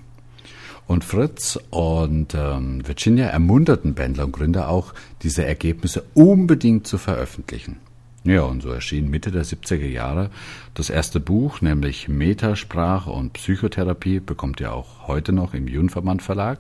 Und 0.87 1.05
Fritz 1.05 1.59
und 1.69 2.33
ähm, 2.35 2.85
Virginia 2.85 3.27
ermunterten 3.27 3.93
Bändler 3.93 4.25
und 4.25 4.33
Gründer 4.33 4.67
auch, 4.67 4.93
diese 5.23 5.45
Ergebnisse 5.45 6.03
unbedingt 6.13 6.87
zu 6.87 6.97
veröffentlichen. 6.97 7.77
Ja, 8.23 8.43
und 8.43 8.61
so 8.61 8.69
erschien 8.69 9.09
Mitte 9.09 9.31
der 9.31 9.45
70er 9.45 9.87
Jahre 9.87 10.29
das 10.75 10.91
erste 10.91 11.19
Buch, 11.19 11.61
nämlich 11.61 12.07
Metasprache 12.07 13.09
und 13.09 13.33
Psychotherapie, 13.33 14.19
bekommt 14.19 14.59
ihr 14.59 14.73
auch 14.73 15.07
heute 15.07 15.31
noch 15.31 15.55
im 15.55 15.67
Junverband 15.67 16.21
Verlag, 16.21 16.59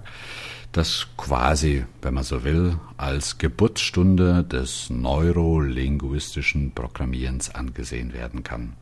das 0.71 1.07
quasi, 1.17 1.85
wenn 2.01 2.15
man 2.15 2.23
so 2.23 2.43
will, 2.43 2.77
als 2.97 3.37
Geburtsstunde 3.37 4.43
des 4.43 4.89
neurolinguistischen 4.89 6.71
Programmierens 6.71 7.53
angesehen 7.53 8.13
werden 8.13 8.43
kann. 8.43 8.73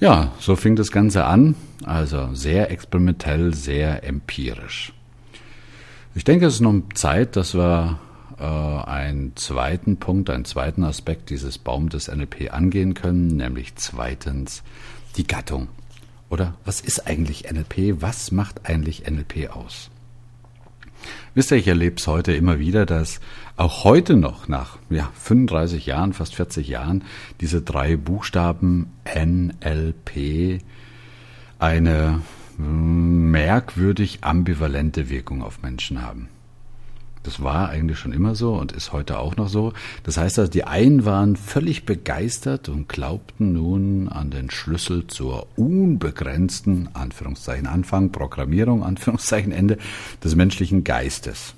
Ja, 0.00 0.32
so 0.38 0.56
fing 0.56 0.76
das 0.76 0.92
Ganze 0.92 1.26
an, 1.26 1.54
also 1.84 2.32
sehr 2.32 2.70
experimentell, 2.70 3.52
sehr 3.52 4.02
empirisch. 4.02 4.94
Ich 6.14 6.24
denke, 6.24 6.46
es 6.46 6.54
ist 6.54 6.60
noch 6.60 6.80
Zeit, 6.94 7.36
dass 7.36 7.54
wir 7.54 7.98
äh, 8.38 8.44
einen 8.44 9.36
zweiten 9.36 9.98
Punkt, 9.98 10.30
einen 10.30 10.46
zweiten 10.46 10.84
Aspekt 10.84 11.28
dieses 11.28 11.58
Baum 11.58 11.90
des 11.90 12.08
NLP 12.08 12.50
angehen 12.50 12.94
können, 12.94 13.36
nämlich 13.36 13.74
zweitens 13.76 14.62
die 15.18 15.26
Gattung. 15.26 15.68
Oder 16.30 16.54
was 16.64 16.80
ist 16.80 17.06
eigentlich 17.06 17.52
NLP? 17.52 18.00
Was 18.00 18.32
macht 18.32 18.66
eigentlich 18.66 19.06
NLP 19.06 19.50
aus? 19.50 19.90
Wisst 21.34 21.50
ihr, 21.50 21.58
ich 21.58 21.68
erlebe 21.68 21.96
es 21.96 22.06
heute 22.06 22.32
immer 22.32 22.58
wieder, 22.58 22.86
dass 22.86 23.20
auch 23.56 23.84
heute 23.84 24.16
noch 24.16 24.48
nach 24.48 24.78
ja, 24.88 25.10
35 25.14 25.86
Jahren, 25.86 26.12
fast 26.12 26.34
40 26.34 26.68
Jahren, 26.68 27.04
diese 27.40 27.62
drei 27.62 27.96
Buchstaben 27.96 28.92
NLP 29.06 30.62
eine 31.58 32.22
merkwürdig 32.56 34.18
ambivalente 34.22 35.08
Wirkung 35.08 35.42
auf 35.42 35.62
Menschen 35.62 36.02
haben. 36.02 36.28
Das 37.22 37.42
war 37.42 37.68
eigentlich 37.68 37.98
schon 37.98 38.12
immer 38.12 38.34
so 38.34 38.54
und 38.54 38.72
ist 38.72 38.92
heute 38.92 39.18
auch 39.18 39.36
noch 39.36 39.48
so. 39.48 39.74
Das 40.04 40.16
heißt 40.16 40.38
also, 40.38 40.50
die 40.50 40.64
einen 40.64 41.04
waren 41.04 41.36
völlig 41.36 41.84
begeistert 41.84 42.70
und 42.70 42.88
glaubten 42.88 43.52
nun 43.52 44.08
an 44.08 44.30
den 44.30 44.50
Schlüssel 44.50 45.06
zur 45.06 45.46
unbegrenzten, 45.56 46.88
Anführungszeichen 46.94 47.66
Anfang, 47.66 48.10
Programmierung, 48.10 48.82
Anführungszeichen 48.82 49.52
Ende, 49.52 49.76
des 50.24 50.34
menschlichen 50.34 50.82
Geistes. 50.82 51.54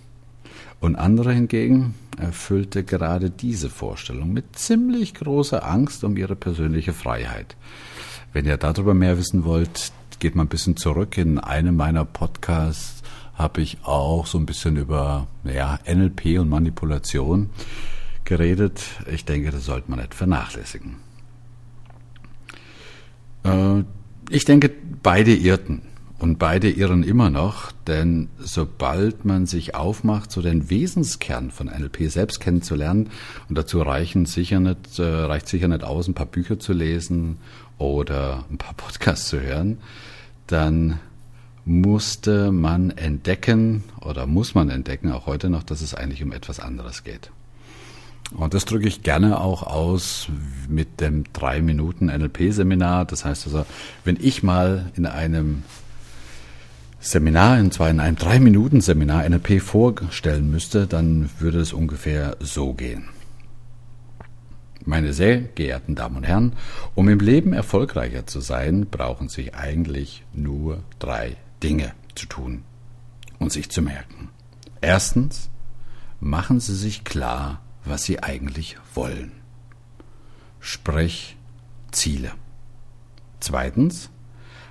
Und 0.81 0.97
andere 0.97 1.33
hingegen 1.33 1.95
erfüllte 2.19 2.83
gerade 2.83 3.31
diese 3.31 3.71
Vorstellung 3.71 4.33
mit 4.33 4.57
ziemlich 4.59 5.15
großer 5.15 5.65
Angst 5.65 6.03
um 6.03 6.17
ihre 6.17 6.35
persönliche 6.35 6.93
Freiheit. 6.93 7.57
Wenn 8.33 8.47
ihr 8.47 8.57
darüber 8.57 8.95
mehr 8.95 9.17
wissen 9.17 9.45
wollt, 9.45 9.93
geht 10.19 10.35
mal 10.35 10.45
ein 10.45 10.49
bisschen 10.49 10.77
zurück 10.77 11.19
in 11.19 11.39
einem 11.39 11.77
meiner 11.77 12.05
Podcasts 12.05 13.02
habe 13.43 13.61
ich 13.61 13.79
auch 13.83 14.27
so 14.27 14.39
ein 14.39 14.47
bisschen 14.47 14.77
über 14.77 15.27
ja, 15.45 15.79
NLP 15.87 16.39
und 16.39 16.49
Manipulation 16.49 17.51
geredet. 18.25 18.83
Ich 19.13 19.25
denke, 19.25 19.51
das 19.51 19.67
sollte 19.67 19.91
man 19.91 20.01
nicht 20.01 20.15
vernachlässigen. 20.15 20.97
Äh, 23.45 23.83
ich 24.31 24.45
denke, 24.45 24.71
beide 25.03 25.35
irrten. 25.35 25.83
Und 26.19 26.39
beide 26.39 26.71
irren 26.71 27.03
immer 27.03 27.31
noch, 27.31 27.73
denn 27.89 28.29
sobald 28.39 29.25
man 29.25 29.47
sich 29.47 29.75
aufmacht, 29.75 30.31
so 30.31 30.41
den 30.41 30.71
Wesenskern 30.71 31.51
von 31.51 31.67
NLP 31.67 32.09
selbst 32.13 32.39
kennenzulernen, 32.39 33.11
und 33.49 33.59
dazu 33.59 33.83
reichen 33.83 34.25
sicher 34.25 34.61
nicht, 34.61 35.01
äh, 35.01 35.03
reicht 35.03 35.49
sicher 35.49 35.67
nicht 35.67 35.83
aus, 35.83 36.07
ein 36.07 36.15
paar 36.15 36.27
Bücher 36.27 36.61
zu 36.61 36.75
lesen 36.75 37.39
oder 37.77 38.45
ein 38.53 38.57
paar 38.57 38.75
Podcasts 38.75 39.27
zu 39.27 39.41
hören, 39.41 39.79
dann 40.47 41.01
musste 41.65 42.51
man 42.51 42.91
entdecken 42.91 43.85
oder 44.01 44.27
muss 44.27 44.55
man 44.55 44.69
entdecken, 44.69 45.13
auch 45.13 45.27
heute 45.27 45.49
noch, 45.49 45.63
dass 45.63 45.81
es 45.81 45.95
eigentlich 45.95 46.23
um 46.23 46.33
etwas 46.33 46.61
anderes 46.61 47.05
geht. 47.05 47.31
Und 48.35 48.55
das 48.55 48.65
drücke 48.65 48.89
ich 48.89 49.03
gerne 49.03 49.41
auch 49.41 49.63
aus 49.63 50.29
mit 50.69 51.01
dem 51.01 51.25
drei 51.33 51.61
Minuten 51.61 52.07
NLP-Seminar. 52.07 53.05
Das 53.05 53.25
heißt 53.25 53.47
also, 53.47 53.67
wenn 54.05 54.17
ich 54.21 54.43
mal 54.43 54.91
in 54.97 55.07
einem 55.07 55.63
Seminar, 56.99 57.59
und 57.59 57.75
zwar 57.75 57.91
in 57.91 58.01
einem 58.01 58.17
drei 58.17 58.41
Minuten 58.41 58.81
Seminar 58.81 59.29
NLP 59.29 59.61
vorstellen 59.61 60.51
müsste, 60.51 60.87
dann 60.87 61.29
würde 61.39 61.61
es 61.61 61.73
ungefähr 61.73 62.37
so 62.41 62.73
gehen. 62.73 63.09
Meine 64.85 65.13
sehr 65.13 65.41
geehrten 65.41 65.95
Damen 65.95 66.17
und 66.17 66.25
Herren, 66.25 66.55
um 66.95 67.09
im 67.09 67.21
Leben 67.21 67.53
erfolgreicher 67.53 68.27
zu 68.27 68.41
sein, 68.41 68.87
brauchen 68.91 69.29
Sie 69.29 69.53
eigentlich 69.55 70.25
nur 70.33 70.83
drei 70.99 71.37
Dinge 71.63 71.93
zu 72.15 72.27
tun 72.27 72.65
und 73.39 73.53
sich 73.53 73.71
zu 73.71 73.83
merken. 73.83 74.31
Erstens, 74.81 75.51
machen 76.21 76.61
Sie 76.61 76.75
sich 76.75 77.05
klar, 77.05 77.61
was 77.85 78.05
Sie 78.05 78.23
eigentlich 78.23 78.77
wollen. 78.95 79.33
Sprich 80.61 81.37
Ziele. 81.91 82.33
Zweitens, 83.41 84.11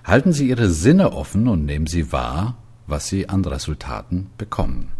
halten 0.03 0.33
Sie 0.33 0.47
Ihre 0.47 0.69
Sinne 0.69 1.11
offen 1.13 1.47
und 1.47 1.65
nehmen 1.65 1.87
Sie 1.87 2.11
wahr, 2.11 2.57
was 2.87 3.07
Sie 3.07 3.27
an 3.27 3.43
Resultaten 3.43 4.29
bekommen. 4.37 4.91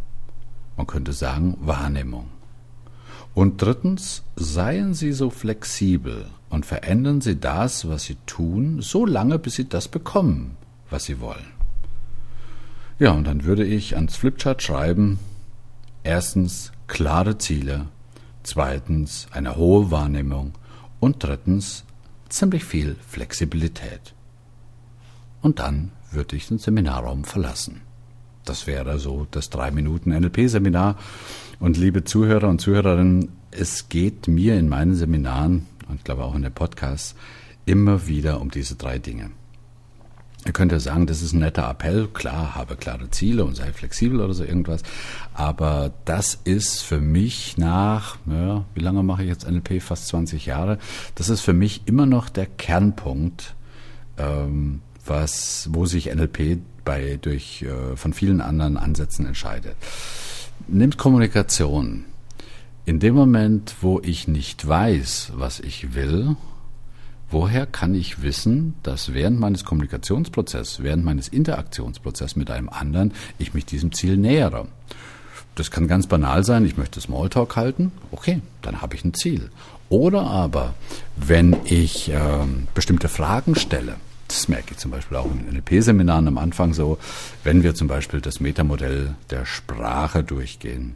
Man 0.77 0.88
könnte 0.88 1.13
sagen 1.13 1.57
Wahrnehmung. 1.62 2.29
Und 3.33 3.62
drittens, 3.62 4.24
seien 4.36 4.93
Sie 4.93 5.13
so 5.13 5.29
flexibel 5.29 6.25
und 6.50 6.65
verändern 6.65 7.21
Sie 7.21 7.39
das, 7.39 7.88
was 7.88 8.03
Sie 8.03 8.17
tun, 8.25 8.81
so 8.81 9.05
lange, 9.05 9.39
bis 9.39 9.55
Sie 9.55 9.69
das 9.69 9.88
bekommen, 9.88 10.57
was 10.89 11.05
Sie 11.05 11.21
wollen. 11.21 11.61
Ja, 13.01 13.13
und 13.13 13.25
dann 13.25 13.46
würde 13.46 13.65
ich 13.65 13.96
ans 13.96 14.15
Flipchart 14.15 14.62
schreiben, 14.62 15.17
erstens 16.03 16.72
klare 16.86 17.39
Ziele, 17.39 17.88
zweitens 18.43 19.25
eine 19.31 19.55
hohe 19.55 19.89
Wahrnehmung 19.89 20.51
und 21.00 21.24
drittens 21.24 21.84
ziemlich 22.29 22.63
viel 22.63 22.96
Flexibilität. 23.08 24.13
Und 25.41 25.58
dann 25.58 25.93
würde 26.12 26.36
ich 26.36 26.48
den 26.48 26.60
Seminarraum 26.60 27.24
verlassen. 27.24 27.81
Das 28.46 28.67
wäre 28.67 29.00
so 29.00 29.25
das 29.31 29.50
drei 29.50 29.72
Minuten 29.72 30.12
NLP-Seminar. 30.12 30.96
Und 31.60 31.77
liebe 31.77 32.03
Zuhörer 32.03 32.50
und 32.50 32.62
Zuhörerinnen, 32.62 33.29
es 33.50 33.89
geht 33.89 34.27
mir 34.27 34.60
in 34.60 34.70
meinen 34.70 34.93
Seminaren 34.93 35.65
und 35.89 35.96
ich 35.96 36.03
glaube 36.03 36.24
auch 36.24 36.36
in 36.36 36.43
den 36.43 36.53
Podcasts 36.53 37.15
immer 37.65 38.05
wieder 38.05 38.39
um 38.41 38.51
diese 38.51 38.75
drei 38.75 39.00
Dinge. 39.00 39.31
Ihr 40.43 40.53
könnt 40.53 40.71
ja 40.71 40.79
sagen, 40.79 41.05
das 41.05 41.21
ist 41.21 41.33
ein 41.33 41.39
netter 41.39 41.69
Appell. 41.69 42.07
Klar, 42.07 42.55
habe 42.55 42.75
klare 42.75 43.12
Ziele 43.12 43.45
und 43.45 43.55
sei 43.55 43.71
flexibel 43.71 44.21
oder 44.21 44.33
so 44.33 44.43
irgendwas. 44.43 44.81
Aber 45.36 45.93
das 46.05 46.39
ist 46.43 46.81
für 46.81 47.00
mich 47.00 47.57
nach, 47.57 48.17
ja, 48.25 48.65
wie 48.74 48.79
lange 48.79 49.03
mache 49.03 49.21
ich 49.21 49.29
jetzt 49.29 49.50
NLP? 49.50 49.81
Fast 49.81 50.07
20 50.07 50.48
Jahre. 50.48 50.79
Das 51.13 51.29
ist 51.29 51.41
für 51.41 51.53
mich 51.53 51.83
immer 51.86 52.07
noch 52.07 52.29
der 52.29 52.48
Kernpunkt, 52.48 53.53
ähm, 54.17 54.81
was, 55.05 55.69
wo 55.71 55.86
sich 55.86 56.13
NLP 56.13 56.60
bei, 56.83 57.19
durch, 57.21 57.62
äh, 57.62 57.95
von 57.95 58.13
vielen 58.13 58.41
anderen 58.41 58.77
Ansätzen 58.77 59.27
entscheidet. 59.27 59.75
Nimmt 60.67 60.98
Kommunikation. 60.98 62.05
In 62.86 63.00
dem 63.00 63.13
Moment, 63.13 63.75
wo 63.81 64.00
ich 64.03 64.27
nicht 64.27 64.67
weiß, 64.67 65.33
was 65.36 65.60
ich 65.60 65.93
will, 65.93 66.36
woher 67.31 67.65
kann 67.65 67.95
ich 67.95 68.21
wissen, 68.21 68.75
dass 68.83 69.13
während 69.13 69.39
meines 69.39 69.65
Kommunikationsprozesses, 69.65 70.83
während 70.83 71.03
meines 71.03 71.27
Interaktionsprozesses 71.27 72.35
mit 72.35 72.51
einem 72.51 72.69
anderen, 72.69 73.13
ich 73.39 73.53
mich 73.53 73.65
diesem 73.65 73.91
Ziel 73.91 74.17
nähere? 74.17 74.67
Das 75.55 75.71
kann 75.71 75.88
ganz 75.88 76.07
banal 76.07 76.43
sein, 76.43 76.65
ich 76.65 76.77
möchte 76.77 77.01
Smalltalk 77.01 77.55
halten, 77.55 77.91
okay, 78.11 78.41
dann 78.61 78.81
habe 78.81 78.95
ich 78.95 79.03
ein 79.03 79.13
Ziel. 79.13 79.50
Oder 79.89 80.21
aber, 80.21 80.73
wenn 81.17 81.57
ich 81.65 82.09
äh, 82.09 82.19
bestimmte 82.73 83.09
Fragen 83.09 83.55
stelle, 83.55 83.95
das 84.29 84.47
merke 84.47 84.71
ich 84.71 84.77
zum 84.77 84.91
Beispiel 84.91 85.17
auch 85.17 85.25
in 85.25 85.53
NLP-Seminaren 85.53 86.29
am 86.29 86.38
Anfang 86.38 86.73
so, 86.73 86.97
wenn 87.43 87.63
wir 87.63 87.75
zum 87.75 87.89
Beispiel 87.89 88.21
das 88.21 88.39
Metamodell 88.39 89.15
der 89.29 89.45
Sprache 89.45 90.23
durchgehen. 90.23 90.95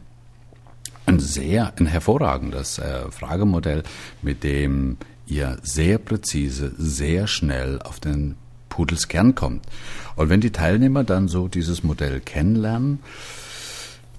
Ein 1.04 1.20
sehr, 1.20 1.74
ein 1.78 1.86
hervorragendes 1.86 2.78
äh, 2.78 3.10
Fragemodell, 3.10 3.82
mit 4.22 4.42
dem 4.42 4.96
ihr 5.26 5.58
sehr 5.62 5.98
präzise, 5.98 6.72
sehr 6.78 7.26
schnell 7.26 7.80
auf 7.82 8.00
den 8.00 8.36
Pudelskern 8.68 9.34
kommt. 9.34 9.64
Und 10.16 10.28
wenn 10.28 10.40
die 10.40 10.52
Teilnehmer 10.52 11.04
dann 11.04 11.28
so 11.28 11.48
dieses 11.48 11.82
Modell 11.82 12.20
kennenlernen, 12.20 13.00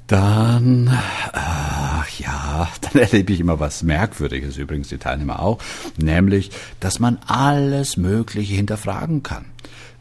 dann, 0.08 0.89
ach 1.34 2.10
ja, 2.20 2.70
dann 2.82 3.02
erlebe 3.02 3.34
ich 3.34 3.39
immer 3.39 3.60
was 3.60 3.84
Merkwürdiges, 3.84 4.58
übrigens 4.58 4.89
die 4.89 4.98
Teilnehmer 4.98 5.41
auch, 5.41 5.60
nämlich, 5.98 6.52
dass 6.80 7.00
man 7.00 7.20
alles 7.28 7.98
Mögliche 7.98 8.56
hinterfragen 8.56 9.24
kann. 9.24 9.46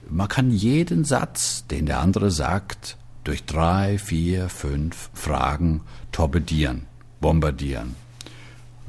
Man 0.08 0.28
kann 0.28 0.50
jeden 0.50 1.04
Satz, 1.04 1.66
den 1.66 1.86
der 1.86 2.00
andere 2.00 2.30
sagt, 2.30 2.96
durch 3.24 3.44
drei, 3.44 3.98
vier, 3.98 4.48
fünf 4.48 5.10
Fragen 5.12 5.80
torpedieren, 6.12 6.86
bombardieren 7.20 7.96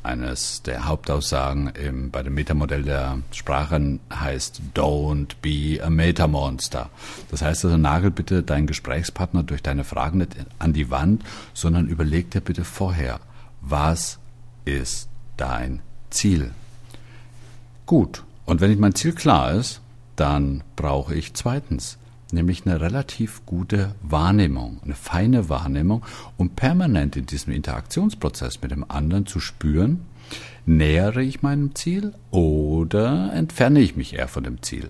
eines 0.08 0.64
der 0.64 0.86
Hauptaussagen 0.86 1.68
im, 1.68 2.10
bei 2.10 2.24
dem 2.24 2.34
Metamodell 2.34 2.84
der 2.84 3.20
Sprachen 3.32 4.00
heißt 4.12 4.62
Don't 4.74 5.36
be 5.42 5.84
a 5.84 5.90
Metamonster. 5.90 6.90
Das 7.30 7.42
heißt 7.42 7.66
also, 7.66 7.78
nagel 7.78 8.10
bitte 8.10 8.42
deinen 8.42 8.68
Gesprächspartner 8.68 9.44
durch 9.44 9.62
deine 9.62 9.84
Fragen 9.84 10.20
nicht 10.20 10.36
an 10.58 10.74
die 10.74 10.90
Wand, 10.90 11.24
sondern 11.54 11.88
überleg 11.88 12.32
dir 12.32 12.42
bitte 12.42 12.64
vorher, 12.64 13.20
was 13.62 14.18
ist 14.66 15.10
dein 15.36 15.82
Ziel? 16.10 16.52
Gut, 17.86 18.24
und 18.46 18.62
wenn 18.62 18.80
mein 18.80 18.96
Ziel 18.96 19.14
klar 19.14 19.52
ist, 19.52 19.82
dann 20.16 20.64
brauche 20.76 21.14
ich 21.14 21.34
zweitens 21.34 21.98
nämlich 22.32 22.66
eine 22.66 22.82
relativ 22.82 23.46
gute 23.46 23.96
Wahrnehmung, 24.02 24.80
eine 24.84 24.96
feine 24.96 25.50
Wahrnehmung, 25.50 26.04
um 26.38 26.50
permanent 26.50 27.16
in 27.16 27.26
diesem 27.26 27.54
Interaktionsprozess 27.54 28.62
mit 28.62 28.72
dem 28.72 28.90
anderen 28.90 29.26
zu 29.26 29.40
spüren, 29.40 30.06
nähere 30.66 31.22
ich 31.22 31.42
meinem 31.42 31.76
Ziel 31.76 32.14
oder 32.32 33.32
entferne 33.34 33.80
ich 33.80 33.96
mich 33.96 34.14
eher 34.14 34.28
von 34.28 34.44
dem 34.44 34.62
Ziel. 34.62 34.90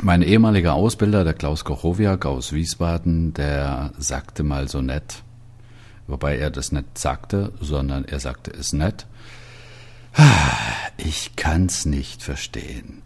Mein 0.00 0.22
ehemaliger 0.22 0.74
Ausbilder, 0.74 1.24
der 1.24 1.34
Klaus 1.34 1.64
Kochowiak 1.64 2.24
aus 2.24 2.52
Wiesbaden, 2.52 3.34
der 3.34 3.92
sagte 3.98 4.44
mal 4.44 4.68
so 4.68 4.80
nett, 4.80 5.22
wobei 6.06 6.38
er 6.38 6.50
das 6.50 6.70
nicht 6.70 6.96
sagte, 6.98 7.52
sondern 7.60 8.04
er 8.04 8.20
sagte 8.20 8.52
es 8.52 8.72
nett, 8.72 9.06
ah, 10.14 10.24
ich 10.96 11.34
kann's 11.34 11.84
nicht 11.84 12.22
verstehen. 12.22 13.02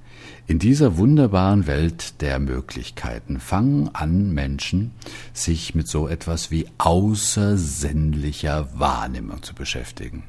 In 0.53 0.59
dieser 0.59 0.99
wunderbaren 0.99 1.67
Welt 1.67 2.21
der 2.21 2.39
Möglichkeiten 2.39 3.41
fangen 3.41 3.89
an 3.95 4.35
Menschen, 4.35 4.91
sich 5.33 5.75
mit 5.75 5.89
so 5.89 6.07
etwas 6.09 6.51
wie 6.51 6.67
außersinnlicher 6.77 8.69
Wahrnehmung 8.79 9.43
zu 9.43 9.55
beschäftigen. 9.55 10.25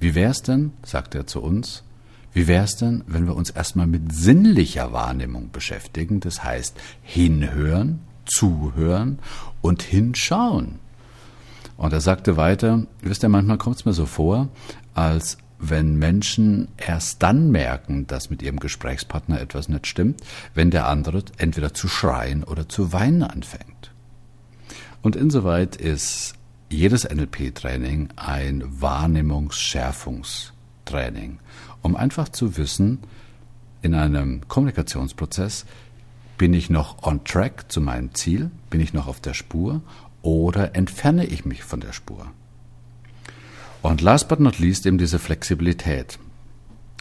Wie 0.00 0.16
wär's 0.16 0.42
denn, 0.42 0.72
sagt 0.84 1.14
er 1.14 1.28
zu 1.28 1.40
uns, 1.40 1.84
wie 2.32 2.48
wär's 2.48 2.78
denn, 2.78 3.04
wenn 3.06 3.28
wir 3.28 3.36
uns 3.36 3.50
erstmal 3.50 3.86
mit 3.86 4.12
sinnlicher 4.12 4.92
Wahrnehmung 4.92 5.52
beschäftigen, 5.52 6.18
das 6.18 6.42
heißt 6.42 6.76
hinhören, 7.02 8.00
zuhören 8.24 9.20
und 9.60 9.82
hinschauen? 9.82 10.80
Und 11.76 11.92
er 11.92 12.00
sagte 12.00 12.36
weiter, 12.36 12.88
wisst 13.02 13.22
ihr, 13.22 13.28
manchmal 13.28 13.58
kommt 13.58 13.76
es 13.76 13.84
mir 13.84 13.92
so 13.92 14.06
vor, 14.06 14.48
als 14.94 15.38
wenn 15.58 15.96
Menschen 15.96 16.68
erst 16.76 17.22
dann 17.22 17.50
merken, 17.50 18.06
dass 18.06 18.28
mit 18.30 18.42
ihrem 18.42 18.60
Gesprächspartner 18.60 19.40
etwas 19.40 19.68
nicht 19.68 19.86
stimmt, 19.86 20.20
wenn 20.54 20.70
der 20.70 20.86
andere 20.86 21.24
entweder 21.36 21.74
zu 21.74 21.88
schreien 21.88 22.44
oder 22.44 22.68
zu 22.68 22.92
weinen 22.92 23.24
anfängt. 23.24 23.90
Und 25.02 25.16
insoweit 25.16 25.74
ist 25.76 26.34
jedes 26.70 27.08
NLP-Training 27.08 28.10
ein 28.16 28.62
Wahrnehmungsschärfungstraining, 28.66 31.38
um 31.82 31.96
einfach 31.96 32.28
zu 32.28 32.56
wissen, 32.56 33.00
in 33.80 33.94
einem 33.94 34.40
Kommunikationsprozess 34.48 35.64
bin 36.36 36.52
ich 36.52 36.68
noch 36.68 37.04
on 37.04 37.22
track 37.24 37.70
zu 37.70 37.80
meinem 37.80 38.12
Ziel, 38.14 38.50
bin 38.70 38.80
ich 38.80 38.92
noch 38.92 39.06
auf 39.06 39.20
der 39.20 39.34
Spur 39.34 39.82
oder 40.22 40.74
entferne 40.74 41.26
ich 41.26 41.44
mich 41.44 41.62
von 41.64 41.80
der 41.80 41.92
Spur. 41.92 42.26
Und 43.82 44.00
last 44.00 44.28
but 44.28 44.40
not 44.40 44.58
least 44.58 44.86
eben 44.86 44.98
diese 44.98 45.18
Flexibilität. 45.18 46.18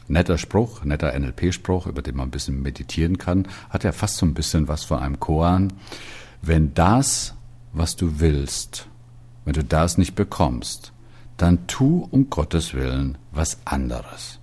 Netter 0.07 0.37
Spruch, 0.37 0.83
netter 0.85 1.17
NLP-Spruch, 1.17 1.87
über 1.87 2.01
den 2.01 2.15
man 2.15 2.29
ein 2.29 2.31
bisschen 2.31 2.61
meditieren 2.61 3.17
kann, 3.17 3.47
hat 3.69 3.83
ja 3.83 3.91
fast 3.91 4.17
so 4.17 4.25
ein 4.25 4.33
bisschen 4.33 4.67
was 4.67 4.83
von 4.85 4.99
einem 4.99 5.19
Koan. 5.19 5.73
Wenn 6.41 6.73
das, 6.73 7.33
was 7.73 7.95
du 7.95 8.19
willst, 8.19 8.87
wenn 9.43 9.53
du 9.53 9.63
das 9.63 9.97
nicht 9.97 10.15
bekommst, 10.15 10.93
dann 11.35 11.67
tu 11.67 12.07
um 12.09 12.29
Gottes 12.29 12.73
Willen 12.73 13.17
was 13.31 13.59
anderes. 13.65 14.39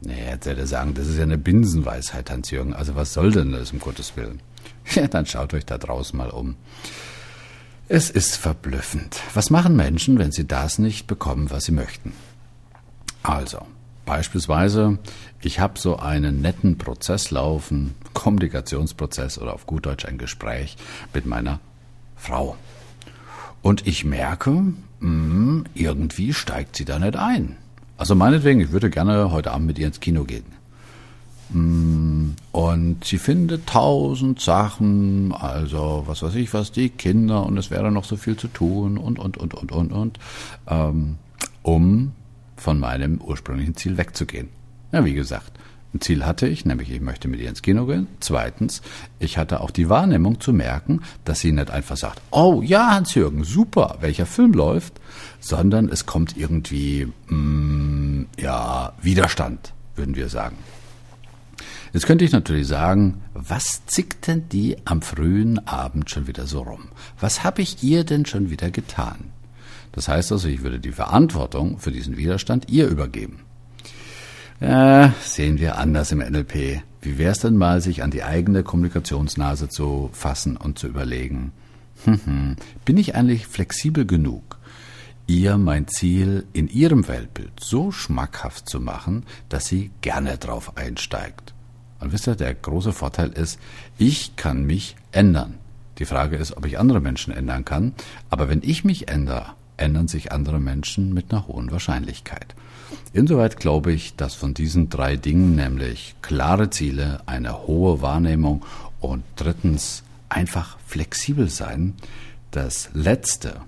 Nee, 0.00 0.26
jetzt 0.26 0.46
hätte 0.46 0.66
sagen, 0.66 0.94
das 0.94 1.06
ist 1.06 1.16
ja 1.16 1.22
eine 1.22 1.38
Binsenweisheit, 1.38 2.30
Hans-Jürgen. 2.30 2.74
Also 2.74 2.94
was 2.94 3.14
soll 3.14 3.32
denn 3.32 3.52
das 3.52 3.72
um 3.72 3.78
Gottes 3.78 4.16
Willen? 4.16 4.40
Ja, 4.94 5.06
dann 5.06 5.24
schaut 5.24 5.54
euch 5.54 5.64
da 5.64 5.78
draußen 5.78 6.16
mal 6.16 6.28
um. 6.28 6.56
Es 7.88 8.10
ist 8.10 8.36
verblüffend. 8.36 9.20
Was 9.34 9.50
machen 9.50 9.76
Menschen, 9.76 10.18
wenn 10.18 10.32
sie 10.32 10.46
das 10.46 10.78
nicht 10.78 11.06
bekommen, 11.06 11.50
was 11.50 11.64
sie 11.64 11.72
möchten? 11.72 12.12
Also, 13.22 13.66
Beispielsweise, 14.04 14.98
ich 15.40 15.60
habe 15.60 15.78
so 15.78 15.96
einen 15.96 16.42
netten 16.42 16.76
Prozess 16.76 17.30
laufen, 17.30 17.94
Kommunikationsprozess 18.12 19.38
oder 19.38 19.54
auf 19.54 19.66
gut 19.66 19.86
Deutsch 19.86 20.04
ein 20.04 20.18
Gespräch 20.18 20.76
mit 21.14 21.24
meiner 21.24 21.58
Frau. 22.16 22.56
Und 23.62 23.86
ich 23.86 24.04
merke, 24.04 24.50
mh, 24.50 24.74
hm, 25.00 25.64
irgendwie 25.74 26.34
steigt 26.34 26.76
sie 26.76 26.84
da 26.84 26.98
nicht 26.98 27.16
ein. 27.16 27.56
Also 27.96 28.14
meinetwegen, 28.14 28.60
ich 28.60 28.72
würde 28.72 28.90
gerne 28.90 29.30
heute 29.30 29.52
Abend 29.52 29.68
mit 29.68 29.78
ihr 29.78 29.86
ins 29.86 30.00
Kino 30.00 30.24
gehen. 30.24 30.44
Hm, 31.54 32.34
und 32.50 33.04
sie 33.04 33.18
findet 33.18 33.68
tausend 33.68 34.40
Sachen, 34.40 35.32
also 35.32 36.02
was 36.06 36.22
weiß 36.22 36.34
ich 36.34 36.52
was, 36.52 36.72
die 36.72 36.88
Kinder 36.88 37.46
und 37.46 37.56
es 37.56 37.70
wäre 37.70 37.92
noch 37.92 38.04
so 38.04 38.16
viel 38.16 38.36
zu 38.36 38.48
tun 38.48 38.98
und, 38.98 39.20
und, 39.20 39.36
und, 39.36 39.54
und, 39.54 39.70
und, 39.70 39.92
und, 39.92 40.18
ähm, 40.66 41.16
um 41.62 42.12
von 42.56 42.80
meinem 42.80 43.20
ursprünglichen 43.20 43.76
Ziel 43.76 43.96
wegzugehen. 43.96 44.48
Ja, 44.90 45.04
wie 45.04 45.14
gesagt, 45.14 45.52
ein 45.94 46.00
Ziel 46.00 46.26
hatte 46.26 46.48
ich, 46.48 46.64
nämlich 46.64 46.90
ich 46.90 47.00
möchte 47.00 47.28
mit 47.28 47.38
ihr 47.38 47.48
ins 47.48 47.62
Kino 47.62 47.86
gehen. 47.86 48.08
Zweitens, 48.18 48.82
ich 49.20 49.38
hatte 49.38 49.60
auch 49.60 49.70
die 49.70 49.88
Wahrnehmung 49.88 50.40
zu 50.40 50.52
merken, 50.52 51.02
dass 51.24 51.38
sie 51.38 51.52
nicht 51.52 51.70
einfach 51.70 51.96
sagt, 51.96 52.20
oh 52.32 52.62
ja, 52.62 52.90
Hans-Jürgen, 52.90 53.44
super, 53.44 53.98
welcher 54.00 54.26
Film 54.26 54.54
läuft, 54.54 54.94
sondern 55.38 55.88
es 55.88 56.04
kommt 56.04 56.36
irgendwie, 56.36 57.06
mm, 57.28 58.24
ja, 58.40 58.92
Widerstand, 59.02 59.72
würden 59.94 60.16
wir 60.16 60.28
sagen. 60.28 60.56
Jetzt 61.94 62.06
könnte 62.06 62.24
ich 62.24 62.32
natürlich 62.32 62.66
sagen, 62.66 63.22
was 63.34 63.86
zickt 63.86 64.26
denn 64.26 64.48
die 64.48 64.76
am 64.84 65.00
frühen 65.00 65.64
Abend 65.68 66.10
schon 66.10 66.26
wieder 66.26 66.44
so 66.44 66.62
rum? 66.62 66.88
Was 67.20 67.44
habe 67.44 67.62
ich 67.62 67.84
ihr 67.84 68.02
denn 68.02 68.26
schon 68.26 68.50
wieder 68.50 68.72
getan? 68.72 69.30
Das 69.92 70.08
heißt 70.08 70.32
also, 70.32 70.48
ich 70.48 70.64
würde 70.64 70.80
die 70.80 70.90
Verantwortung 70.90 71.78
für 71.78 71.92
diesen 71.92 72.16
Widerstand 72.16 72.68
ihr 72.68 72.88
übergeben. 72.88 73.44
Ja, 74.60 75.14
sehen 75.22 75.60
wir 75.60 75.78
anders 75.78 76.10
im 76.10 76.18
NLP. 76.18 76.82
Wie 77.00 77.16
wäre 77.16 77.30
es 77.30 77.38
denn 77.38 77.56
mal, 77.56 77.80
sich 77.80 78.02
an 78.02 78.10
die 78.10 78.24
eigene 78.24 78.64
Kommunikationsnase 78.64 79.68
zu 79.68 80.10
fassen 80.12 80.56
und 80.56 80.80
zu 80.80 80.88
überlegen, 80.88 81.52
hm, 82.02 82.20
hm, 82.24 82.56
bin 82.84 82.96
ich 82.96 83.14
eigentlich 83.14 83.46
flexibel 83.46 84.04
genug, 84.04 84.58
ihr 85.28 85.58
mein 85.58 85.86
Ziel 85.86 86.44
in 86.54 86.66
ihrem 86.66 87.06
Weltbild 87.06 87.52
so 87.60 87.92
schmackhaft 87.92 88.68
zu 88.68 88.80
machen, 88.80 89.24
dass 89.48 89.66
sie 89.66 89.92
gerne 90.00 90.38
drauf 90.38 90.76
einsteigt? 90.76 91.53
Und 92.04 92.12
wisst 92.12 92.26
ihr, 92.28 92.36
der 92.36 92.54
große 92.54 92.92
Vorteil 92.92 93.30
ist, 93.30 93.58
ich 93.96 94.36
kann 94.36 94.64
mich 94.64 94.94
ändern. 95.10 95.54
Die 95.98 96.04
Frage 96.04 96.36
ist, 96.36 96.54
ob 96.54 96.66
ich 96.66 96.78
andere 96.78 97.00
Menschen 97.00 97.32
ändern 97.32 97.64
kann. 97.64 97.94
Aber 98.28 98.50
wenn 98.50 98.60
ich 98.62 98.84
mich 98.84 99.08
ändere, 99.08 99.54
ändern 99.78 100.06
sich 100.06 100.30
andere 100.30 100.60
Menschen 100.60 101.14
mit 101.14 101.32
einer 101.32 101.48
hohen 101.48 101.70
Wahrscheinlichkeit. 101.70 102.54
Insoweit 103.14 103.56
glaube 103.56 103.90
ich, 103.90 104.16
dass 104.16 104.34
von 104.34 104.52
diesen 104.52 104.90
drei 104.90 105.16
Dingen, 105.16 105.56
nämlich 105.56 106.14
klare 106.20 106.68
Ziele, 106.68 107.22
eine 107.24 107.66
hohe 107.66 108.02
Wahrnehmung 108.02 108.66
und 109.00 109.24
drittens 109.36 110.02
einfach 110.28 110.76
flexibel 110.86 111.48
sein, 111.48 111.94
das 112.50 112.90
Letzte 112.92 113.62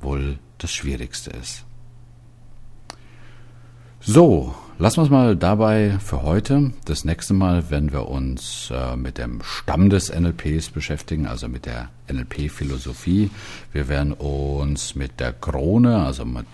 wohl 0.00 0.40
das 0.58 0.72
Schwierigste 0.72 1.30
ist. 1.30 1.64
So, 4.00 4.56
lassen 4.78 4.98
wir 4.98 5.04
es 5.04 5.10
mal 5.10 5.36
dabei 5.36 5.98
für 5.98 6.22
heute. 6.22 6.72
Das 6.84 7.04
nächste 7.04 7.34
Mal 7.34 7.68
werden 7.70 7.92
wir 7.92 8.08
uns 8.08 8.70
äh, 8.72 8.96
mit 8.96 9.18
dem 9.18 9.42
Stamm 9.42 9.90
des 9.90 10.12
NLPs 10.12 10.70
beschäftigen, 10.70 11.26
also 11.26 11.48
mit 11.48 11.66
der 11.66 11.90
NLP-Philosophie. 12.10 13.30
Wir 13.72 13.88
werden 13.88 14.12
uns 14.12 14.94
mit 14.94 15.18
der 15.18 15.32
Krone, 15.32 16.04
also 16.04 16.24
mit 16.24 16.46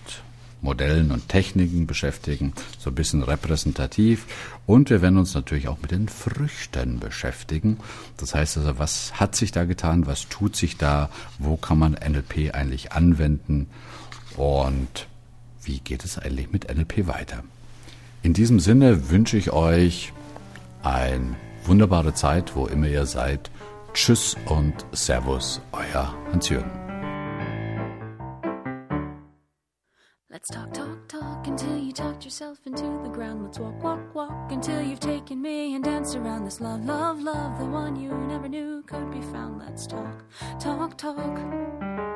Modellen 0.61 1.11
und 1.11 1.29
Techniken 1.29 1.85
beschäftigen, 1.85 2.53
so 2.79 2.89
ein 2.89 2.95
bisschen 2.95 3.21
repräsentativ. 3.21 4.25
Und 4.65 4.89
wir 4.89 5.03
werden 5.03 5.19
uns 5.19 5.35
natürlich 5.35 5.67
auch 5.67 5.77
mit 5.79 5.91
den 5.91 6.09
Früchten 6.09 6.99
beschäftigen. 6.99 7.77
Das 8.17 8.33
heißt 8.33 8.57
also, 8.57 8.79
was 8.79 9.19
hat 9.19 9.35
sich 9.35 9.51
da 9.51 9.65
getan, 9.65 10.07
was 10.07 10.27
tut 10.27 10.55
sich 10.55 10.77
da, 10.77 11.09
wo 11.37 11.57
kann 11.57 11.77
man 11.77 11.93
NLP 11.93 12.55
eigentlich 12.55 12.91
anwenden 12.91 13.67
und 14.35 15.07
wie 15.61 15.79
geht 15.79 16.03
es 16.03 16.17
eigentlich 16.17 16.51
mit 16.51 16.73
NLP 16.75 17.07
weiter. 17.07 17.43
In 18.25 18.33
diesem 18.33 18.59
Sinne 18.59 19.11
wünsche 19.11 19.37
ich 19.37 19.53
euch 19.53 20.11
eine 20.81 21.35
wunderbare 21.63 22.15
Zeit, 22.15 22.55
wo 22.55 22.65
immer 22.65 22.87
ihr 22.87 23.05
seid. 23.05 23.51
Tschüss 23.93 24.35
und 24.47 24.73
Servus, 24.93 25.61
euer 25.71 26.11
Hans-Jürgen. 26.31 26.71
Let's 30.27 30.47
talk, 30.47 30.73
talk, 30.73 31.07
talk 31.07 31.47
until 31.47 31.77
you 31.77 31.93
talked 31.93 32.23
yourself 32.25 32.57
into 32.65 32.85
the 33.03 33.11
ground. 33.11 33.43
Let's 33.43 33.59
walk, 33.59 33.83
walk, 33.83 34.15
walk 34.15 34.51
until 34.51 34.81
you've 34.81 34.99
taken 34.99 35.39
me 35.39 35.75
and 35.75 35.85
danced 35.85 36.15
around 36.15 36.45
this 36.45 36.59
love, 36.59 36.83
love, 36.83 37.21
love, 37.21 37.59
the 37.59 37.65
one 37.65 37.95
you 37.95 38.11
never 38.27 38.49
knew 38.49 38.81
could 38.87 39.11
be 39.11 39.21
found. 39.21 39.59
Let's 39.59 39.85
talk, 39.85 40.25
talk, 40.59 40.97
talk. 40.97 42.14